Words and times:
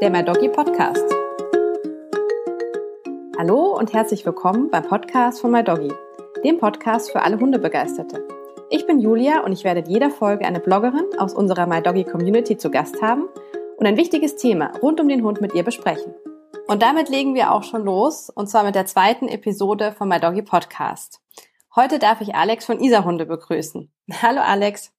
der 0.00 0.10
My 0.10 0.24
Doggy 0.24 0.48
Podcast. 0.48 1.04
Hallo 3.36 3.76
und 3.76 3.92
herzlich 3.92 4.24
willkommen 4.24 4.70
beim 4.70 4.84
Podcast 4.84 5.40
von 5.40 5.50
My 5.50 5.64
Doggy, 5.64 5.92
dem 6.44 6.58
Podcast 6.58 7.10
für 7.10 7.22
alle 7.22 7.40
Hundebegeisterte. 7.40 8.24
Ich 8.70 8.86
bin 8.86 9.00
Julia 9.00 9.40
und 9.40 9.52
ich 9.52 9.64
werde 9.64 9.80
in 9.80 9.90
jeder 9.90 10.10
Folge 10.10 10.46
eine 10.46 10.60
Bloggerin 10.60 11.18
aus 11.18 11.34
unserer 11.34 11.66
My 11.66 11.82
Doggy 11.82 12.04
Community 12.04 12.56
zu 12.56 12.70
Gast 12.70 13.02
haben 13.02 13.28
und 13.76 13.86
ein 13.86 13.96
wichtiges 13.96 14.36
Thema 14.36 14.70
rund 14.80 15.00
um 15.00 15.08
den 15.08 15.24
Hund 15.24 15.40
mit 15.40 15.52
ihr 15.54 15.64
besprechen. 15.64 16.14
Und 16.68 16.82
damit 16.82 17.08
legen 17.08 17.34
wir 17.34 17.52
auch 17.52 17.64
schon 17.64 17.82
los, 17.82 18.30
und 18.30 18.48
zwar 18.48 18.62
mit 18.62 18.76
der 18.76 18.86
zweiten 18.86 19.26
Episode 19.26 19.90
von 19.90 20.08
My 20.08 20.20
Doggy 20.20 20.42
Podcast. 20.42 21.20
Heute 21.74 21.98
darf 21.98 22.20
ich 22.20 22.36
Alex 22.36 22.66
von 22.66 22.78
Isa 22.78 23.02
Hunde 23.02 23.26
begrüßen. 23.26 23.90
Hallo 24.22 24.42
Alex. 24.42 24.92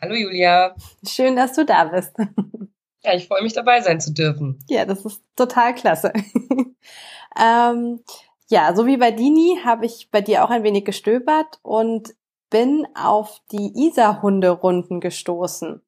Hallo 0.00 0.14
Julia. 0.14 0.74
Schön, 1.06 1.36
dass 1.36 1.52
du 1.52 1.66
da 1.66 1.84
bist. 1.84 2.16
Ja, 3.04 3.14
ich 3.14 3.26
freue 3.26 3.42
mich 3.42 3.52
dabei 3.52 3.80
sein 3.80 4.00
zu 4.00 4.12
dürfen. 4.12 4.58
Ja, 4.68 4.84
das 4.84 5.04
ist 5.04 5.22
total 5.36 5.74
klasse. 5.74 6.12
ähm, 7.40 8.00
ja, 8.48 8.74
so 8.76 8.86
wie 8.86 8.96
bei 8.96 9.10
Dini 9.10 9.58
habe 9.64 9.86
ich 9.86 10.10
bei 10.10 10.20
dir 10.20 10.44
auch 10.44 10.50
ein 10.50 10.62
wenig 10.62 10.84
gestöbert 10.84 11.58
und 11.62 12.14
bin 12.50 12.86
auf 12.94 13.40
die 13.50 13.72
Isa-Hunde-Runden 13.74 15.00
gestoßen. 15.00 15.80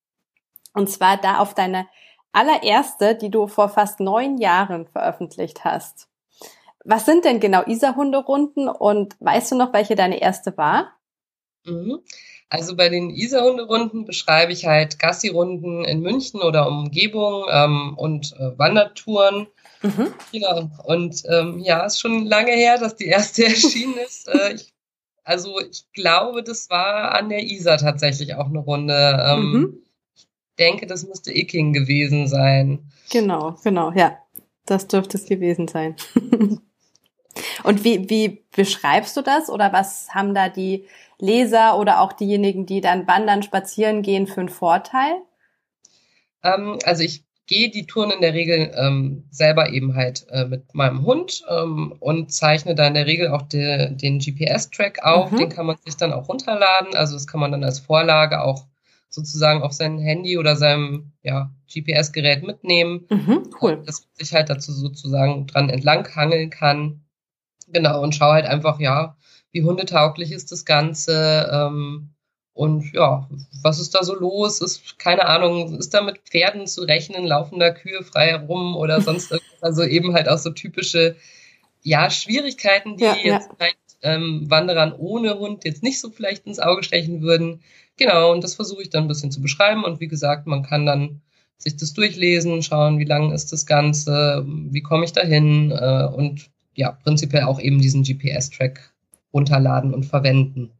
Und 0.72 0.90
zwar 0.90 1.18
da 1.18 1.38
auf 1.38 1.54
deine 1.54 1.86
allererste, 2.32 3.14
die 3.14 3.30
du 3.30 3.46
vor 3.46 3.68
fast 3.68 4.00
neun 4.00 4.38
Jahren 4.38 4.86
veröffentlicht 4.86 5.64
hast. 5.64 6.08
Was 6.84 7.06
sind 7.06 7.24
denn 7.24 7.38
genau 7.38 7.62
Isa-Hunde-Runden 7.64 8.68
und 8.68 9.16
weißt 9.20 9.52
du 9.52 9.56
noch, 9.56 9.72
welche 9.72 9.94
deine 9.94 10.20
erste 10.20 10.56
war? 10.56 10.92
Mhm. 11.64 12.00
Also 12.48 12.76
bei 12.76 12.88
den 12.88 13.10
Isar-Hunderunden 13.10 14.04
beschreibe 14.04 14.52
ich 14.52 14.66
halt 14.66 14.98
Gassi-Runden 14.98 15.84
in 15.84 16.00
München 16.00 16.40
oder 16.40 16.68
Umgebung 16.68 17.44
ähm, 17.50 17.94
und 17.96 18.32
äh, 18.38 18.56
Wandertouren. 18.58 19.46
Mhm. 19.82 20.14
Genau. 20.32 20.70
Und 20.84 21.22
ähm, 21.28 21.58
ja, 21.58 21.84
ist 21.84 22.00
schon 22.00 22.26
lange 22.26 22.52
her, 22.52 22.78
dass 22.78 22.96
die 22.96 23.06
erste 23.06 23.44
erschienen 23.46 23.96
ist. 24.06 24.28
Äh, 24.28 24.54
ich, 24.54 24.72
also 25.24 25.58
ich 25.60 25.84
glaube, 25.92 26.42
das 26.42 26.70
war 26.70 27.12
an 27.14 27.28
der 27.28 27.42
Isar 27.42 27.78
tatsächlich 27.78 28.34
auch 28.34 28.46
eine 28.46 28.58
Runde. 28.58 29.24
Ähm, 29.26 29.52
mhm. 29.52 29.78
Ich 30.14 30.26
denke, 30.58 30.86
das 30.86 31.06
müsste 31.06 31.36
Icking 31.36 31.72
gewesen 31.72 32.28
sein. 32.28 32.90
Genau, 33.10 33.56
genau, 33.62 33.90
ja. 33.92 34.18
Das 34.66 34.86
dürfte 34.86 35.18
es 35.18 35.26
gewesen 35.26 35.68
sein. 35.68 35.96
Und 37.64 37.84
wie, 37.84 38.08
wie 38.08 38.44
beschreibst 38.54 39.16
du 39.16 39.22
das 39.22 39.50
oder 39.50 39.72
was 39.72 40.08
haben 40.10 40.34
da 40.34 40.48
die 40.48 40.86
Leser 41.18 41.78
oder 41.78 42.00
auch 42.00 42.12
diejenigen, 42.12 42.66
die 42.66 42.80
dann 42.80 43.06
wandern, 43.06 43.42
spazieren 43.42 44.02
gehen, 44.02 44.26
für 44.26 44.40
einen 44.40 44.48
Vorteil? 44.48 45.14
Ähm, 46.42 46.78
also 46.84 47.02
ich 47.02 47.24
gehe 47.46 47.70
die 47.70 47.86
Touren 47.86 48.10
in 48.10 48.20
der 48.20 48.34
Regel 48.34 48.72
ähm, 48.74 49.24
selber 49.30 49.70
eben 49.70 49.94
halt 49.94 50.26
äh, 50.30 50.46
mit 50.46 50.74
meinem 50.74 51.04
Hund 51.04 51.42
ähm, 51.48 51.94
und 52.00 52.32
zeichne 52.32 52.74
da 52.74 52.86
in 52.86 52.94
der 52.94 53.06
Regel 53.06 53.28
auch 53.28 53.42
de, 53.42 53.94
den 53.94 54.18
GPS-Track 54.18 55.04
auf. 55.04 55.30
Mhm. 55.30 55.38
Den 55.38 55.48
kann 55.50 55.66
man 55.66 55.76
sich 55.84 55.96
dann 55.96 56.12
auch 56.12 56.28
runterladen. 56.28 56.94
Also 56.94 57.14
das 57.14 57.26
kann 57.26 57.40
man 57.40 57.52
dann 57.52 57.64
als 57.64 57.80
Vorlage 57.80 58.42
auch 58.42 58.66
sozusagen 59.10 59.62
auf 59.62 59.72
sein 59.72 59.98
Handy 59.98 60.38
oder 60.38 60.56
seinem 60.56 61.12
ja, 61.22 61.50
GPS-Gerät 61.72 62.42
mitnehmen. 62.42 63.06
Mhm, 63.10 63.50
cool. 63.60 63.82
Dass 63.84 64.00
man 64.00 64.14
sich 64.14 64.34
halt 64.34 64.50
dazu 64.50 64.72
sozusagen 64.72 65.46
dran 65.46 65.70
entlanghangeln 65.70 66.50
kann. 66.50 67.04
Genau, 67.68 68.02
und 68.02 68.14
schau 68.14 68.32
halt 68.32 68.46
einfach, 68.46 68.80
ja, 68.80 69.16
wie 69.54 69.62
hundetauglich 69.62 70.32
ist 70.32 70.52
das 70.52 70.64
Ganze 70.64 71.48
ähm, 71.50 72.10
und 72.52 72.92
ja, 72.92 73.28
was 73.62 73.80
ist 73.80 73.94
da 73.94 74.02
so 74.04 74.14
los? 74.14 74.60
Ist, 74.60 74.98
keine 74.98 75.26
Ahnung, 75.26 75.76
ist 75.78 75.94
da 75.94 76.02
mit 76.02 76.18
Pferden 76.20 76.66
zu 76.66 76.82
rechnen, 76.82 77.24
laufen 77.24 77.58
da 77.58 77.70
Kühe 77.70 78.02
frei 78.02 78.28
herum 78.28 78.76
oder 78.76 79.00
sonst 79.00 79.30
irgendwas? 79.30 79.62
Also 79.62 79.84
eben 79.84 80.12
halt 80.12 80.28
auch 80.28 80.38
so 80.38 80.50
typische, 80.50 81.16
ja, 81.82 82.10
Schwierigkeiten, 82.10 82.96
die 82.96 83.04
ja, 83.04 83.14
jetzt 83.14 83.48
ja. 83.48 83.54
vielleicht 83.56 83.78
ähm, 84.02 84.48
Wanderern 84.48 84.92
ohne 84.92 85.38
Hund 85.38 85.64
jetzt 85.64 85.82
nicht 85.82 86.00
so 86.00 86.10
vielleicht 86.10 86.46
ins 86.46 86.60
Auge 86.60 86.82
stechen 86.82 87.22
würden. 87.22 87.62
Genau, 87.96 88.32
und 88.32 88.42
das 88.42 88.54
versuche 88.56 88.82
ich 88.82 88.90
dann 88.90 89.04
ein 89.04 89.08
bisschen 89.08 89.30
zu 89.30 89.40
beschreiben. 89.40 89.84
Und 89.84 90.00
wie 90.00 90.08
gesagt, 90.08 90.46
man 90.46 90.62
kann 90.62 90.84
dann 90.84 91.22
sich 91.58 91.76
das 91.76 91.92
durchlesen, 91.92 92.62
schauen, 92.62 92.98
wie 92.98 93.04
lang 93.04 93.32
ist 93.32 93.52
das 93.52 93.66
Ganze, 93.66 94.44
wie 94.46 94.82
komme 94.82 95.04
ich 95.04 95.12
dahin 95.12 95.70
äh, 95.70 96.08
und 96.12 96.50
ja, 96.74 96.92
prinzipiell 96.92 97.44
auch 97.44 97.60
eben 97.60 97.80
diesen 97.80 98.02
GPS-Track 98.02 98.93
runterladen 99.34 99.92
und 99.92 100.04
verwenden. 100.04 100.70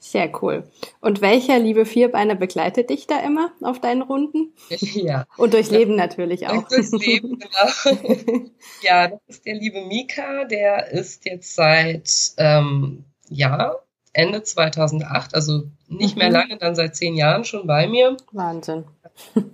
Sehr 0.00 0.30
cool. 0.42 0.64
Und 1.00 1.20
welcher 1.20 1.58
liebe 1.58 1.84
Vierbeiner 1.84 2.36
begleitet 2.36 2.88
dich 2.88 3.06
da 3.08 3.20
immer 3.20 3.50
auf 3.62 3.80
deinen 3.80 4.02
Runden? 4.02 4.54
Ja. 4.94 5.26
Und 5.36 5.54
durchs 5.54 5.70
Leben 5.70 5.96
natürlich 5.96 6.48
auch. 6.48 6.68
Durchs 6.68 6.92
Leben, 6.92 7.38
genau. 7.38 8.50
ja, 8.82 9.08
das 9.08 9.20
ist 9.26 9.46
der 9.46 9.54
liebe 9.54 9.82
Mika, 9.82 10.44
der 10.44 10.90
ist 10.92 11.24
jetzt 11.26 11.54
seit, 11.54 12.10
ähm, 12.38 13.04
ja, 13.28 13.74
Ende 14.12 14.42
2008, 14.42 15.34
also 15.34 15.64
nicht 15.88 16.16
mhm. 16.16 16.22
mehr 16.22 16.30
lange, 16.30 16.56
dann 16.58 16.74
seit 16.74 16.96
zehn 16.96 17.14
Jahren 17.14 17.44
schon 17.44 17.66
bei 17.66 17.86
mir. 17.86 18.16
Wahnsinn. 18.32 18.84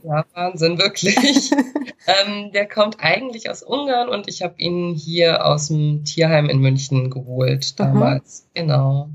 Ja, 0.03 0.25
Wahnsinn, 0.35 0.79
wirklich. 0.79 1.51
ähm, 2.07 2.53
der 2.53 2.69
kommt 2.69 2.99
eigentlich 3.01 3.51
aus 3.51 3.63
Ungarn 3.63 4.09
und 4.09 4.29
ich 4.29 4.43
habe 4.43 4.55
ihn 4.59 4.95
hier 4.95 5.47
aus 5.47 5.69
dem 5.69 6.05
Tierheim 6.05 6.49
in 6.49 6.59
München 6.59 7.11
geholt 7.11 7.79
damals. 7.79 8.47
Mhm. 8.55 8.61
Genau. 8.61 9.09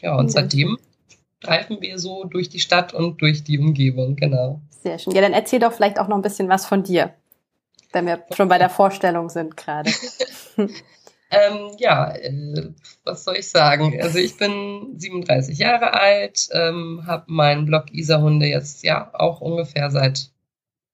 Ja, 0.00 0.16
und 0.16 0.30
seitdem 0.30 0.78
streifen 1.38 1.80
wir 1.80 1.98
so 1.98 2.24
durch 2.24 2.48
die 2.48 2.60
Stadt 2.60 2.94
und 2.94 3.20
durch 3.20 3.44
die 3.44 3.58
Umgebung, 3.58 4.16
genau. 4.16 4.60
Sehr 4.70 4.98
schön. 4.98 5.14
Ja, 5.14 5.22
dann 5.22 5.32
erzähl 5.32 5.60
doch 5.60 5.72
vielleicht 5.72 5.98
auch 5.98 6.08
noch 6.08 6.16
ein 6.16 6.22
bisschen 6.22 6.48
was 6.48 6.66
von 6.66 6.82
dir, 6.82 7.14
wenn 7.92 8.06
wir 8.06 8.22
schon 8.34 8.48
bei 8.48 8.58
der 8.58 8.70
Vorstellung 8.70 9.30
sind 9.30 9.56
gerade. 9.56 9.90
Ähm, 11.34 11.70
ja, 11.78 12.14
äh, 12.14 12.72
was 13.04 13.24
soll 13.24 13.36
ich 13.36 13.48
sagen? 13.48 14.00
Also 14.00 14.18
ich 14.18 14.36
bin 14.36 14.94
37 14.98 15.58
Jahre 15.58 15.94
alt, 15.94 16.48
ähm, 16.52 17.04
habe 17.06 17.24
meinen 17.28 17.66
Blog 17.66 17.92
Isa-Hunde 17.92 18.46
jetzt 18.46 18.84
ja 18.84 19.10
auch 19.12 19.40
ungefähr 19.40 19.90
seit 19.90 20.30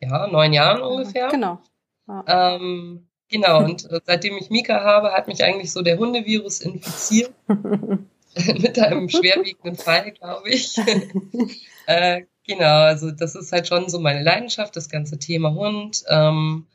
ja, 0.01 0.27
neun 0.27 0.53
Jahren 0.53 0.83
ungefähr. 0.83 1.29
Genau. 1.29 1.61
Ja. 2.09 2.57
Ähm, 2.57 3.07
genau, 3.29 3.65
und 3.65 3.91
äh, 3.91 4.01
seitdem 4.05 4.37
ich 4.39 4.51
Mika 4.51 4.83
habe, 4.83 5.13
hat 5.13 5.29
mich 5.29 5.45
eigentlich 5.45 5.73
so 5.73 5.83
der 5.83 5.99
Hundevirus 5.99 6.61
infiziert. 6.61 7.33
Mit 8.59 8.79
einem 8.79 9.09
schwerwiegenden 9.09 9.77
Fall, 9.77 10.13
glaube 10.13 10.49
ich. 10.51 10.77
äh, 11.87 12.23
genau, 12.47 12.85
also 12.85 13.11
das 13.11 13.35
ist 13.35 13.53
halt 13.53 13.67
schon 13.67 13.89
so 13.89 13.99
meine 13.99 14.23
Leidenschaft, 14.23 14.77
das 14.77 14.89
ganze 14.89 15.19
Thema 15.19 15.53
Hund. 15.55 16.05
Ähm, 16.09 16.67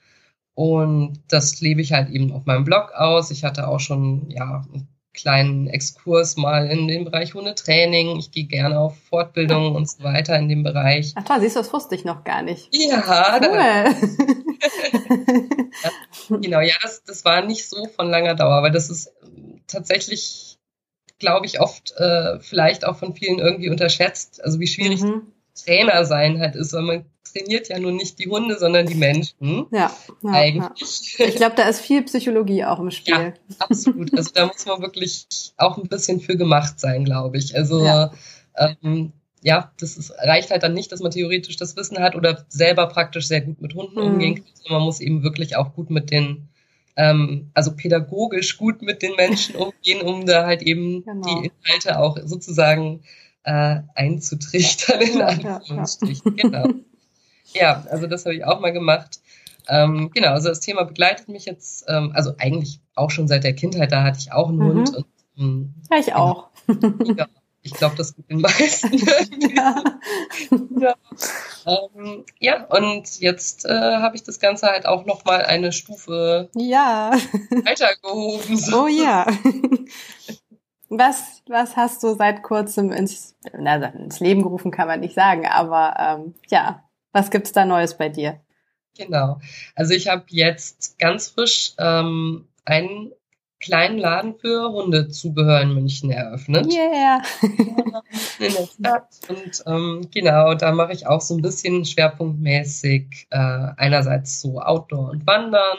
und 0.56 1.22
das 1.28 1.60
lebe 1.60 1.82
ich 1.82 1.92
halt 1.92 2.10
eben 2.10 2.32
auf 2.32 2.46
meinem 2.46 2.64
Blog 2.64 2.94
aus. 2.96 3.30
Ich 3.30 3.44
hatte 3.44 3.68
auch 3.68 3.82
schon, 3.82 4.30
ja, 4.30 4.66
einen 4.74 4.88
kleinen 5.14 5.68
Exkurs 5.68 6.38
mal 6.38 6.68
in 6.68 6.88
den 6.88 7.04
Bereich 7.06 7.34
Hundetraining. 7.34 8.18
Ich 8.18 8.32
gehe 8.32 8.46
gerne 8.46 8.80
auf 8.80 8.98
Fortbildungen 9.10 9.76
und 9.76 9.90
so 9.90 10.04
weiter 10.04 10.38
in 10.38 10.48
dem 10.48 10.64
Bereich. 10.64 11.14
Ach 11.16 11.24
toll, 11.24 11.42
siehst 11.42 11.58
du, 11.58 11.60
das 11.60 11.74
wusste 11.74 11.96
ich 11.96 12.06
noch 12.06 12.24
gar 12.24 12.42
nicht. 12.42 12.70
Ja, 12.72 13.40
cool. 13.42 13.96
genau, 16.42 16.62
ja, 16.62 16.76
das, 16.82 17.04
das 17.04 17.26
war 17.26 17.46
nicht 17.46 17.68
so 17.68 17.88
von 17.88 18.10
langer 18.10 18.36
Dauer, 18.36 18.64
weil 18.64 18.72
das 18.72 18.90
ist 18.90 19.12
tatsächlich, 19.68 20.58
glaube 21.20 21.46
ich, 21.48 21.60
oft 21.60 21.94
äh, 21.98 22.40
vielleicht 22.40 22.86
auch 22.86 22.98
von 22.98 23.14
vielen 23.14 23.40
irgendwie 23.40 23.70
unterschätzt, 23.70 24.42
also 24.44 24.60
wie 24.60 24.68
schwierig 24.68 25.02
mhm. 25.02 25.34
Trainer 25.56 26.06
sein 26.06 26.40
halt 26.40 26.56
ist, 26.56 26.74
weil 26.74 26.82
man 26.84 27.06
trainiert 27.24 27.70
ja 27.70 27.80
nun 27.80 27.96
nicht 27.96 28.20
die 28.20 28.28
Hunde, 28.28 28.58
sondern 28.58 28.86
die 28.86 28.96
Menschen. 28.96 29.68
Ja, 29.72 29.92
ja 30.24 30.32
eigentlich. 30.32 31.16
Ja. 31.18 31.26
Ich 31.26 31.36
glaube, 31.36 31.56
da 31.56 31.64
ist 31.64 31.82
viel 31.82 32.04
Psychologie 32.04 32.64
auch 32.66 32.80
im 32.80 32.92
Spiel. 32.92 33.14
Ja, 33.14 33.34
absolut. 33.60 34.16
Also 34.18 34.32
da 34.34 34.46
muss 34.48 34.66
man 34.66 34.82
wirklich 34.82 35.28
auch 35.58 35.78
ein 35.78 35.88
bisschen 35.88 36.20
für 36.20 36.38
gemacht 36.38 36.80
sein, 36.80 37.06
glaube 37.06 37.38
ich. 37.38 37.56
Also 37.56 37.84
ja. 37.84 38.12
Ähm, 38.58 39.12
ja, 39.46 39.72
das 39.80 39.96
ist, 39.96 40.12
reicht 40.18 40.50
halt 40.50 40.64
dann 40.64 40.74
nicht, 40.74 40.92
dass 40.92 41.02
man 41.02 41.12
theoretisch 41.12 41.56
das 41.56 41.76
Wissen 41.76 42.00
hat 42.00 42.16
oder 42.16 42.46
selber 42.50 42.88
praktisch 42.88 43.28
sehr 43.28 43.42
gut 43.42 43.62
mit 43.62 43.76
Hunden 43.76 44.00
mhm. 44.00 44.14
umgehen 44.14 44.36
kann, 44.36 44.54
sondern 44.56 44.80
man 44.80 44.86
muss 44.86 45.00
eben 45.00 45.22
wirklich 45.22 45.56
auch 45.56 45.74
gut 45.76 45.92
mit 45.92 46.10
den, 46.10 46.50
ähm, 46.96 47.52
also 47.54 47.76
pädagogisch 47.76 48.58
gut 48.58 48.82
mit 48.82 49.04
den 49.04 49.16
Menschen 49.16 49.56
umgehen, 49.56 50.02
um 50.02 50.26
da 50.26 50.48
halt 50.48 50.64
eben 50.64 51.04
genau. 51.04 51.22
die 51.28 51.52
Inhalte 51.52 52.00
auch 52.00 52.18
sozusagen 52.24 53.02
äh, 53.46 53.82
einzutrichtern 53.94 55.02
in 55.02 55.22
Anführungsstrichen. 55.22 56.38
Ja, 56.38 56.44
ja. 56.44 56.64
Genau. 56.64 56.80
Ja, 57.54 57.86
also 57.90 58.08
das 58.08 58.26
habe 58.26 58.36
ich 58.36 58.44
auch 58.44 58.60
mal 58.60 58.74
gemacht. 58.74 59.22
Ähm, 59.68 60.12
genau, 60.14 60.30
also 60.30 60.50
das 60.50 60.60
Thema 60.60 60.84
begleitet 60.84 61.30
mich 61.30 61.46
jetzt, 61.46 61.86
ähm, 61.88 62.12
also 62.14 62.34
eigentlich 62.38 62.82
auch 62.96 63.10
schon 63.12 63.28
seit 63.28 63.44
der 63.44 63.54
Kindheit, 63.54 63.92
da 63.92 64.04
hatte 64.04 64.20
ich 64.20 64.32
auch 64.32 64.50
einen 64.50 64.58
mhm. 64.58 64.66
Hund. 64.66 64.96
Und, 64.96 65.06
ähm, 65.38 65.74
ja, 65.90 65.98
ich 65.98 66.14
auch. 66.14 66.50
Ja, 67.16 67.28
ich 67.62 67.74
glaube, 67.74 67.96
das 67.96 68.16
geht 68.16 68.30
den 68.30 68.42
meisten. 68.42 68.94
ja. 69.56 69.84
ja. 70.80 70.96
Ähm, 71.66 72.26
ja, 72.40 72.64
und 72.66 73.20
jetzt 73.20 73.66
äh, 73.66 73.70
habe 73.70 74.16
ich 74.16 74.24
das 74.24 74.40
Ganze 74.40 74.68
halt 74.68 74.86
auch 74.86 75.06
nochmal 75.06 75.44
eine 75.44 75.72
Stufe 75.72 76.50
ja. 76.56 77.12
weitergehoben. 77.50 78.58
So. 78.58 78.84
Oh 78.84 78.88
ja. 78.88 79.26
Was, 80.90 81.42
was 81.48 81.76
hast 81.76 82.04
du 82.04 82.14
seit 82.14 82.44
kurzem 82.44 82.92
ins, 82.92 83.36
na, 83.58 83.76
ins 83.76 84.20
Leben 84.20 84.44
gerufen, 84.44 84.72
kann 84.72 84.88
man 84.88 85.00
nicht 85.00 85.16
sagen, 85.16 85.46
aber 85.48 85.96
ähm, 86.00 86.36
ja, 86.48 86.84
was 87.12 87.32
gibt's 87.32 87.52
da 87.52 87.66
Neues 87.66 87.98
bei 87.98 88.10
dir? 88.10 88.40
Genau. 88.98 89.40
Also 89.76 89.94
ich 89.94 90.08
habe 90.08 90.24
jetzt 90.28 90.98
ganz 91.00 91.30
frisch 91.30 91.74
ähm, 91.80 92.48
einen 92.66 93.12
kleinen 93.60 93.98
Laden 93.98 94.36
für 94.36 94.72
Hundezubehör 94.72 95.62
in 95.62 95.74
München 95.74 96.12
eröffnet. 96.12 96.72
Yeah. 96.72 97.22
in 98.40 98.54
der 98.54 98.68
Stadt. 98.68 99.08
Und 99.28 99.64
ähm, 99.66 100.08
genau, 100.14 100.54
da 100.54 100.72
mache 100.72 100.94
ich 100.94 101.08
auch 101.08 101.22
so 101.22 101.36
ein 101.36 101.42
bisschen 101.42 101.84
schwerpunktmäßig 101.84 103.28
äh, 103.32 103.38
einerseits 103.78 104.42
so 104.42 104.60
Outdoor 104.60 105.10
und 105.10 105.26
Wandern 105.26 105.78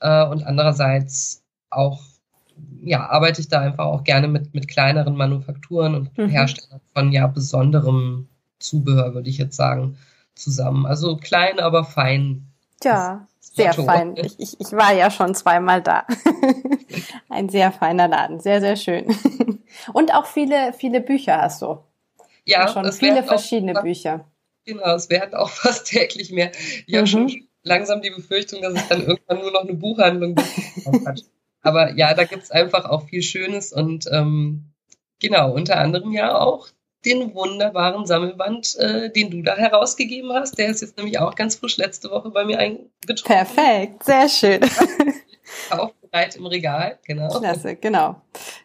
äh, 0.00 0.24
und 0.26 0.44
andererseits 0.44 1.42
auch 1.70 2.00
ja, 2.82 3.08
arbeite 3.08 3.40
ich 3.40 3.48
da 3.48 3.60
einfach 3.60 3.86
auch 3.86 4.04
gerne 4.04 4.28
mit, 4.28 4.54
mit 4.54 4.68
kleineren 4.68 5.16
Manufakturen 5.16 5.94
und 5.94 6.16
mhm. 6.16 6.28
Herstellern 6.28 6.80
von 6.94 7.12
ja 7.12 7.26
besonderem 7.26 8.28
Zubehör, 8.58 9.14
würde 9.14 9.30
ich 9.30 9.38
jetzt 9.38 9.56
sagen, 9.56 9.96
zusammen. 10.34 10.86
Also 10.86 11.16
klein, 11.16 11.60
aber 11.60 11.84
fein. 11.84 12.46
Ja, 12.82 13.26
sehr 13.40 13.74
fein. 13.74 14.16
Ich, 14.16 14.38
ich, 14.38 14.60
ich 14.60 14.72
war 14.72 14.92
ja 14.94 15.10
schon 15.10 15.34
zweimal 15.34 15.82
da. 15.82 16.06
Ein 17.28 17.48
sehr 17.48 17.72
feiner 17.72 18.08
Laden, 18.08 18.40
sehr, 18.40 18.60
sehr 18.60 18.76
schön. 18.76 19.14
Und 19.92 20.14
auch 20.14 20.26
viele, 20.26 20.72
viele 20.72 21.00
Bücher 21.00 21.40
hast 21.42 21.62
du. 21.62 21.78
Ja, 22.44 22.68
schon 22.68 22.90
viele 22.92 23.22
verschiedene 23.22 23.74
fast, 23.74 23.84
Bücher. 23.84 24.24
Genau, 24.64 24.94
es 24.94 25.08
werden 25.10 25.34
auch 25.34 25.48
fast 25.50 25.86
täglich 25.86 26.32
mehr. 26.32 26.52
Ich 26.86 26.92
mhm. 26.92 26.96
habe 26.96 27.06
schon 27.06 27.48
langsam 27.62 28.02
die 28.02 28.10
Befürchtung, 28.10 28.62
dass 28.62 28.74
es 28.74 28.88
dann 28.88 29.02
irgendwann 29.02 29.38
nur 29.38 29.52
noch 29.52 29.62
eine 29.62 29.74
Buchhandlung 29.74 30.34
gibt. 30.34 31.24
Aber 31.62 31.94
ja, 31.94 32.14
da 32.14 32.24
gibt's 32.24 32.50
einfach 32.50 32.84
auch 32.86 33.08
viel 33.08 33.22
Schönes 33.22 33.72
und 33.72 34.06
ähm, 34.10 34.72
genau, 35.20 35.52
unter 35.52 35.78
anderem 35.78 36.12
ja 36.12 36.38
auch 36.38 36.68
den 37.04 37.34
wunderbaren 37.34 38.06
Sammelband, 38.06 38.76
äh, 38.78 39.10
den 39.10 39.30
du 39.30 39.42
da 39.42 39.56
herausgegeben 39.56 40.32
hast. 40.32 40.58
Der 40.58 40.68
ist 40.68 40.82
jetzt 40.82 40.96
nämlich 40.96 41.18
auch 41.18 41.34
ganz 41.34 41.56
frisch 41.56 41.76
letzte 41.76 42.10
Woche 42.10 42.30
bei 42.30 42.44
mir 42.44 42.58
eingetroffen. 42.58 43.24
Perfekt, 43.24 44.04
sehr 44.04 44.28
schön. 44.28 44.60
Auch 45.70 45.90
bereit 46.00 46.36
im 46.36 46.46
Regal, 46.46 46.98
genau. 47.04 47.28
Klasse, 47.40 47.74
genau. 47.76 48.20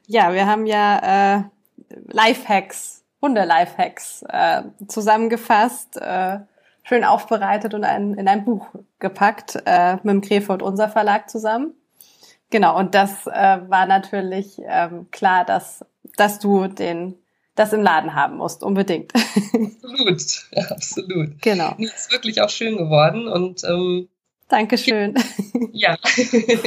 Ja, 0.08 0.34
wir 0.34 0.46
haben 0.46 0.66
ja 0.66 1.38
äh, 1.38 1.44
Lifehacks, 2.08 3.04
Hunde-Lifehacks 3.22 4.24
äh, 4.30 4.64
zusammengefasst, 4.88 5.98
äh, 5.98 6.40
schön 6.84 7.04
aufbereitet 7.04 7.74
und 7.74 7.84
ein, 7.84 8.14
in 8.16 8.28
ein 8.28 8.46
Buch 8.46 8.68
gepackt 9.00 9.62
äh, 9.66 9.96
mit 9.96 10.06
dem 10.06 10.22
Krefeld 10.22 10.62
Unser 10.62 10.90
Verlag 10.90 11.30
zusammen. 11.30 11.74
Genau, 12.52 12.78
und 12.78 12.96
das 12.96 13.28
äh, 13.28 13.60
war 13.68 13.86
natürlich 13.86 14.60
ähm, 14.68 15.10
klar, 15.12 15.46
dass, 15.46 15.84
dass 16.16 16.40
du 16.40 16.68
den 16.68 17.16
das 17.56 17.72
im 17.72 17.82
Laden 17.82 18.14
haben 18.14 18.38
musst, 18.38 18.64
unbedingt. 18.64 19.14
Absolut, 19.54 20.46
ja, 20.52 20.64
absolut. 20.72 21.42
Genau. 21.42 21.74
Nee, 21.78 21.86
ist 21.86 22.12
wirklich 22.12 22.42
auch 22.42 22.50
schön 22.50 22.76
geworden 22.76 23.30
und 23.30 23.64
ähm, 23.64 24.10
Dankeschön. 24.48 25.16
Ja. 25.72 25.98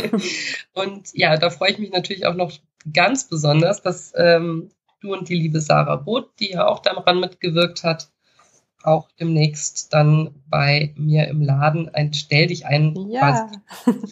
und 0.75 1.09
ja, 1.15 1.37
da 1.37 1.51
freue 1.51 1.71
ich 1.71 1.79
mich 1.79 1.91
natürlich 1.91 2.27
auch 2.27 2.35
noch 2.35 2.53
ganz 2.93 3.29
besonders, 3.29 3.83
dass 3.83 4.13
ähm, 4.17 4.71
du 5.01 5.13
und 5.15 5.29
die 5.29 5.35
liebe 5.35 5.61
Sarah 5.61 5.95
Roth, 5.95 6.31
die 6.41 6.51
ja 6.51 6.67
auch 6.67 6.81
daran 6.81 7.21
mitgewirkt 7.21 7.85
hat, 7.85 8.09
auch 8.85 9.09
demnächst 9.19 9.93
dann 9.93 10.35
bei 10.49 10.93
mir 10.97 11.29
im 11.29 11.43
Laden 11.43 11.93
ein 11.95 12.13
Stell 12.15 12.47
dich 12.47 12.67
ein. 12.67 12.95
Ja, 13.11 13.51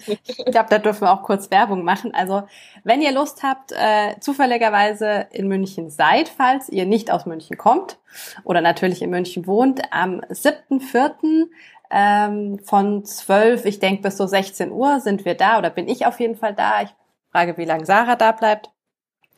ich 0.06 0.44
glaube, 0.46 0.68
da 0.68 0.78
dürfen 0.78 1.02
wir 1.02 1.12
auch 1.12 1.22
kurz 1.22 1.50
Werbung 1.50 1.84
machen. 1.84 2.14
Also 2.14 2.42
wenn 2.82 3.00
ihr 3.00 3.12
Lust 3.12 3.42
habt, 3.42 3.72
äh, 3.72 4.18
zufälligerweise 4.20 5.28
in 5.30 5.46
München 5.46 5.88
seid, 5.88 6.28
falls 6.28 6.68
ihr 6.68 6.84
nicht 6.84 7.10
aus 7.10 7.26
München 7.26 7.56
kommt 7.56 7.98
oder 8.44 8.60
natürlich 8.60 9.02
in 9.02 9.10
München 9.10 9.46
wohnt, 9.46 9.82
am 9.92 10.20
7.4. 10.20 11.46
Ähm, 11.88 12.58
von 12.64 13.04
12, 13.04 13.64
ich 13.64 13.78
denke 13.78 14.02
bis 14.02 14.16
so 14.16 14.26
16 14.26 14.72
Uhr 14.72 14.98
sind 14.98 15.24
wir 15.24 15.36
da 15.36 15.58
oder 15.58 15.70
bin 15.70 15.86
ich 15.86 16.04
auf 16.04 16.18
jeden 16.18 16.34
Fall 16.34 16.52
da. 16.52 16.82
Ich 16.82 16.92
frage, 17.30 17.56
wie 17.58 17.64
lange 17.64 17.86
Sarah 17.86 18.16
da 18.16 18.32
bleibt. 18.32 18.70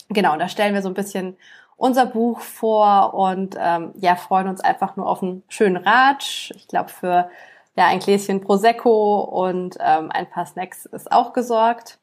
Genau, 0.08 0.34
da 0.38 0.48
stellen 0.48 0.72
wir 0.72 0.80
so 0.80 0.88
ein 0.88 0.94
bisschen 0.94 1.36
unser 1.78 2.06
Buch 2.06 2.40
vor 2.40 3.14
und 3.14 3.56
ähm, 3.58 3.92
ja, 3.94 4.16
freuen 4.16 4.48
uns 4.48 4.60
einfach 4.60 4.96
nur 4.96 5.08
auf 5.08 5.22
einen 5.22 5.44
schönen 5.48 5.76
Ratsch. 5.76 6.50
Ich 6.56 6.68
glaube, 6.68 6.90
für 6.90 7.30
ja, 7.76 7.86
ein 7.86 8.00
Gläschen 8.00 8.40
Prosecco 8.40 9.20
und 9.20 9.78
ähm, 9.80 10.10
ein 10.10 10.28
paar 10.28 10.44
Snacks 10.44 10.84
ist 10.86 11.10
auch 11.10 11.32
gesorgt. 11.32 11.98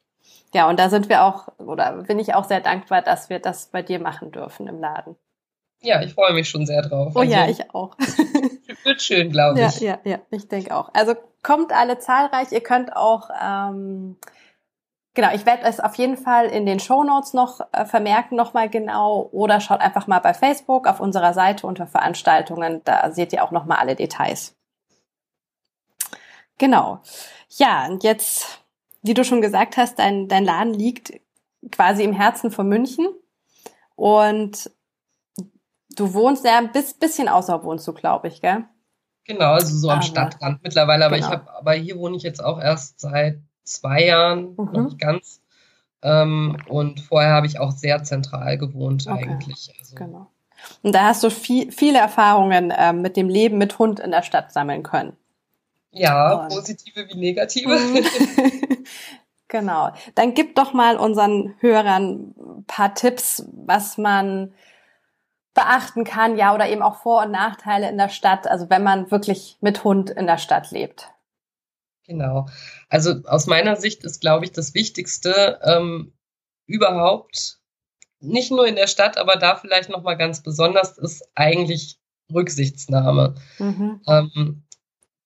Ja, 0.54 0.68
und 0.68 0.80
da 0.80 0.88
sind 0.88 1.10
wir 1.10 1.24
auch, 1.24 1.48
oder 1.58 1.92
bin 2.04 2.18
ich 2.18 2.34
auch 2.34 2.44
sehr 2.44 2.60
dankbar, 2.60 3.02
dass 3.02 3.28
wir 3.28 3.38
das 3.38 3.66
bei 3.66 3.82
dir 3.82 4.00
machen 4.00 4.32
dürfen 4.32 4.66
im 4.66 4.80
Laden. 4.80 5.14
Ja, 5.82 6.00
ich 6.02 6.14
freue 6.14 6.32
mich 6.32 6.48
schon 6.48 6.64
sehr 6.64 6.80
drauf. 6.80 7.12
Oh 7.14 7.20
also, 7.20 7.32
ja, 7.32 7.46
ich 7.46 7.74
auch. 7.74 7.94
wird 8.84 9.02
schön, 9.02 9.30
glaube 9.30 9.60
ich. 9.60 9.80
Ja, 9.80 9.98
ja, 10.04 10.10
ja, 10.12 10.18
ich 10.30 10.48
denke 10.48 10.74
auch. 10.74 10.88
Also 10.94 11.14
kommt 11.42 11.72
alle 11.72 11.98
zahlreich. 11.98 12.50
Ihr 12.52 12.62
könnt 12.62 12.96
auch 12.96 13.28
ähm, 13.38 14.16
Genau, 15.16 15.32
ich 15.32 15.46
werde 15.46 15.62
es 15.62 15.80
auf 15.80 15.94
jeden 15.94 16.18
Fall 16.18 16.44
in 16.44 16.66
den 16.66 16.78
Show 16.78 17.02
Notes 17.02 17.32
noch 17.32 17.62
äh, 17.72 17.86
vermerken, 17.86 18.36
nochmal 18.36 18.68
genau. 18.68 19.30
Oder 19.32 19.62
schaut 19.62 19.80
einfach 19.80 20.06
mal 20.06 20.18
bei 20.18 20.34
Facebook 20.34 20.86
auf 20.86 21.00
unserer 21.00 21.32
Seite 21.32 21.66
unter 21.66 21.86
Veranstaltungen. 21.86 22.82
Da 22.84 23.10
seht 23.10 23.32
ihr 23.32 23.42
auch 23.42 23.50
nochmal 23.50 23.78
alle 23.78 23.96
Details. 23.96 24.54
Genau. 26.58 27.00
Ja, 27.48 27.86
und 27.86 28.04
jetzt, 28.04 28.60
wie 29.00 29.14
du 29.14 29.24
schon 29.24 29.40
gesagt 29.40 29.78
hast, 29.78 29.98
dein, 29.98 30.28
dein 30.28 30.44
Laden 30.44 30.74
liegt 30.74 31.14
quasi 31.72 32.04
im 32.04 32.12
Herzen 32.12 32.50
von 32.50 32.68
München. 32.68 33.08
Und 33.94 34.70
du 35.96 36.12
wohnst 36.12 36.44
ja 36.44 36.58
ein 36.58 36.72
bisschen 36.72 37.30
außer 37.30 37.64
wohnst 37.64 37.88
du, 37.88 37.94
glaube 37.94 38.28
ich, 38.28 38.42
gell? 38.42 38.64
Genau, 39.24 39.52
also 39.52 39.74
so 39.74 39.88
am 39.88 40.00
aber, 40.00 40.06
Stadtrand 40.06 40.62
mittlerweile. 40.62 41.06
Aber 41.06 41.16
genau. 41.16 41.26
ich 41.26 41.32
habe, 41.32 41.50
aber 41.54 41.72
hier 41.72 41.96
wohne 41.96 42.18
ich 42.18 42.22
jetzt 42.22 42.44
auch 42.44 42.60
erst 42.60 43.00
seit 43.00 43.40
zwei 43.66 44.04
Jahren, 44.04 44.54
mhm. 44.56 44.68
noch 44.72 44.84
nicht 44.84 44.98
ganz. 44.98 45.40
Ähm, 46.02 46.56
und 46.68 47.00
vorher 47.00 47.32
habe 47.32 47.46
ich 47.46 47.58
auch 47.58 47.72
sehr 47.72 48.02
zentral 48.04 48.58
gewohnt 48.58 49.06
okay. 49.06 49.24
eigentlich. 49.24 49.74
Also. 49.78 49.96
Genau. 49.96 50.30
Und 50.82 50.94
da 50.94 51.04
hast 51.04 51.22
du 51.22 51.30
viel, 51.30 51.72
viele 51.72 51.98
Erfahrungen 51.98 52.70
äh, 52.70 52.92
mit 52.92 53.16
dem 53.16 53.28
Leben 53.28 53.58
mit 53.58 53.78
Hund 53.78 54.00
in 54.00 54.10
der 54.10 54.22
Stadt 54.22 54.52
sammeln 54.52 54.82
können. 54.82 55.16
Ja, 55.90 56.34
und. 56.34 56.48
positive 56.48 57.08
wie 57.08 57.18
negative. 57.18 57.78
Mhm. 57.78 58.04
genau. 59.48 59.92
Dann 60.14 60.34
gib 60.34 60.54
doch 60.54 60.72
mal 60.72 60.96
unseren 60.96 61.54
Hörern 61.60 62.34
ein 62.38 62.64
paar 62.66 62.94
Tipps, 62.94 63.44
was 63.52 63.98
man 63.98 64.52
beachten 65.54 66.04
kann, 66.04 66.36
ja, 66.36 66.54
oder 66.54 66.68
eben 66.68 66.82
auch 66.82 66.96
Vor- 66.96 67.24
und 67.24 67.32
Nachteile 67.32 67.88
in 67.88 67.96
der 67.96 68.10
Stadt, 68.10 68.46
also 68.46 68.68
wenn 68.68 68.82
man 68.82 69.10
wirklich 69.10 69.56
mit 69.62 69.84
Hund 69.84 70.10
in 70.10 70.26
der 70.26 70.36
Stadt 70.36 70.70
lebt. 70.70 71.10
Genau. 72.06 72.46
Also 72.88 73.22
aus 73.24 73.46
meiner 73.46 73.76
Sicht 73.76 74.04
ist, 74.04 74.20
glaube 74.20 74.44
ich, 74.44 74.52
das 74.52 74.74
Wichtigste 74.74 75.60
ähm, 75.62 76.12
überhaupt, 76.66 77.58
nicht 78.20 78.50
nur 78.50 78.66
in 78.66 78.76
der 78.76 78.86
Stadt, 78.86 79.18
aber 79.18 79.36
da 79.36 79.56
vielleicht 79.56 79.90
nochmal 79.90 80.16
ganz 80.16 80.42
besonders, 80.42 80.98
ist 80.98 81.28
eigentlich 81.34 81.98
Rücksichtsnahme. 82.32 83.34
Mhm. 83.58 84.00
Ähm, 84.06 84.62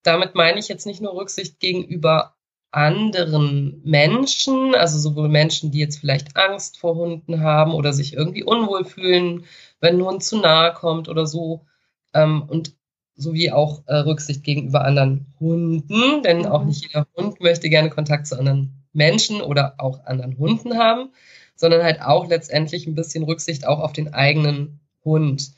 damit 0.02 0.34
meine 0.34 0.58
ich 0.58 0.68
jetzt 0.68 0.86
nicht 0.86 1.00
nur 1.00 1.14
Rücksicht 1.14 1.60
gegenüber 1.60 2.34
anderen 2.72 3.80
Menschen, 3.84 4.74
also 4.74 4.98
sowohl 4.98 5.28
Menschen, 5.28 5.72
die 5.72 5.80
jetzt 5.80 5.98
vielleicht 5.98 6.36
Angst 6.36 6.78
vor 6.78 6.94
Hunden 6.94 7.40
haben 7.40 7.74
oder 7.74 7.92
sich 7.92 8.14
irgendwie 8.14 8.44
unwohl 8.44 8.84
fühlen, 8.84 9.44
wenn 9.80 9.96
ein 9.96 10.04
Hund 10.04 10.22
zu 10.22 10.40
nahe 10.40 10.72
kommt 10.72 11.08
oder 11.08 11.26
so. 11.26 11.66
Ähm, 12.14 12.42
und 12.42 12.76
sowie 13.20 13.50
auch 13.50 13.82
äh, 13.86 13.96
Rücksicht 13.96 14.42
gegenüber 14.42 14.84
anderen 14.84 15.26
Hunden, 15.38 16.22
denn 16.22 16.38
mhm. 16.38 16.46
auch 16.46 16.64
nicht 16.64 16.86
jeder 16.86 17.06
Hund 17.16 17.40
möchte 17.40 17.68
gerne 17.68 17.90
Kontakt 17.90 18.26
zu 18.26 18.38
anderen 18.38 18.72
Menschen 18.92 19.40
oder 19.40 19.74
auch 19.78 20.04
anderen 20.04 20.38
Hunden 20.38 20.76
haben, 20.78 21.10
sondern 21.54 21.82
halt 21.82 22.00
auch 22.00 22.28
letztendlich 22.28 22.86
ein 22.86 22.94
bisschen 22.94 23.24
Rücksicht 23.24 23.66
auch 23.66 23.80
auf 23.80 23.92
den 23.92 24.14
eigenen 24.14 24.80
Hund. 25.04 25.52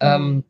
Mhm. 0.00 0.06
Ähm, 0.06 0.44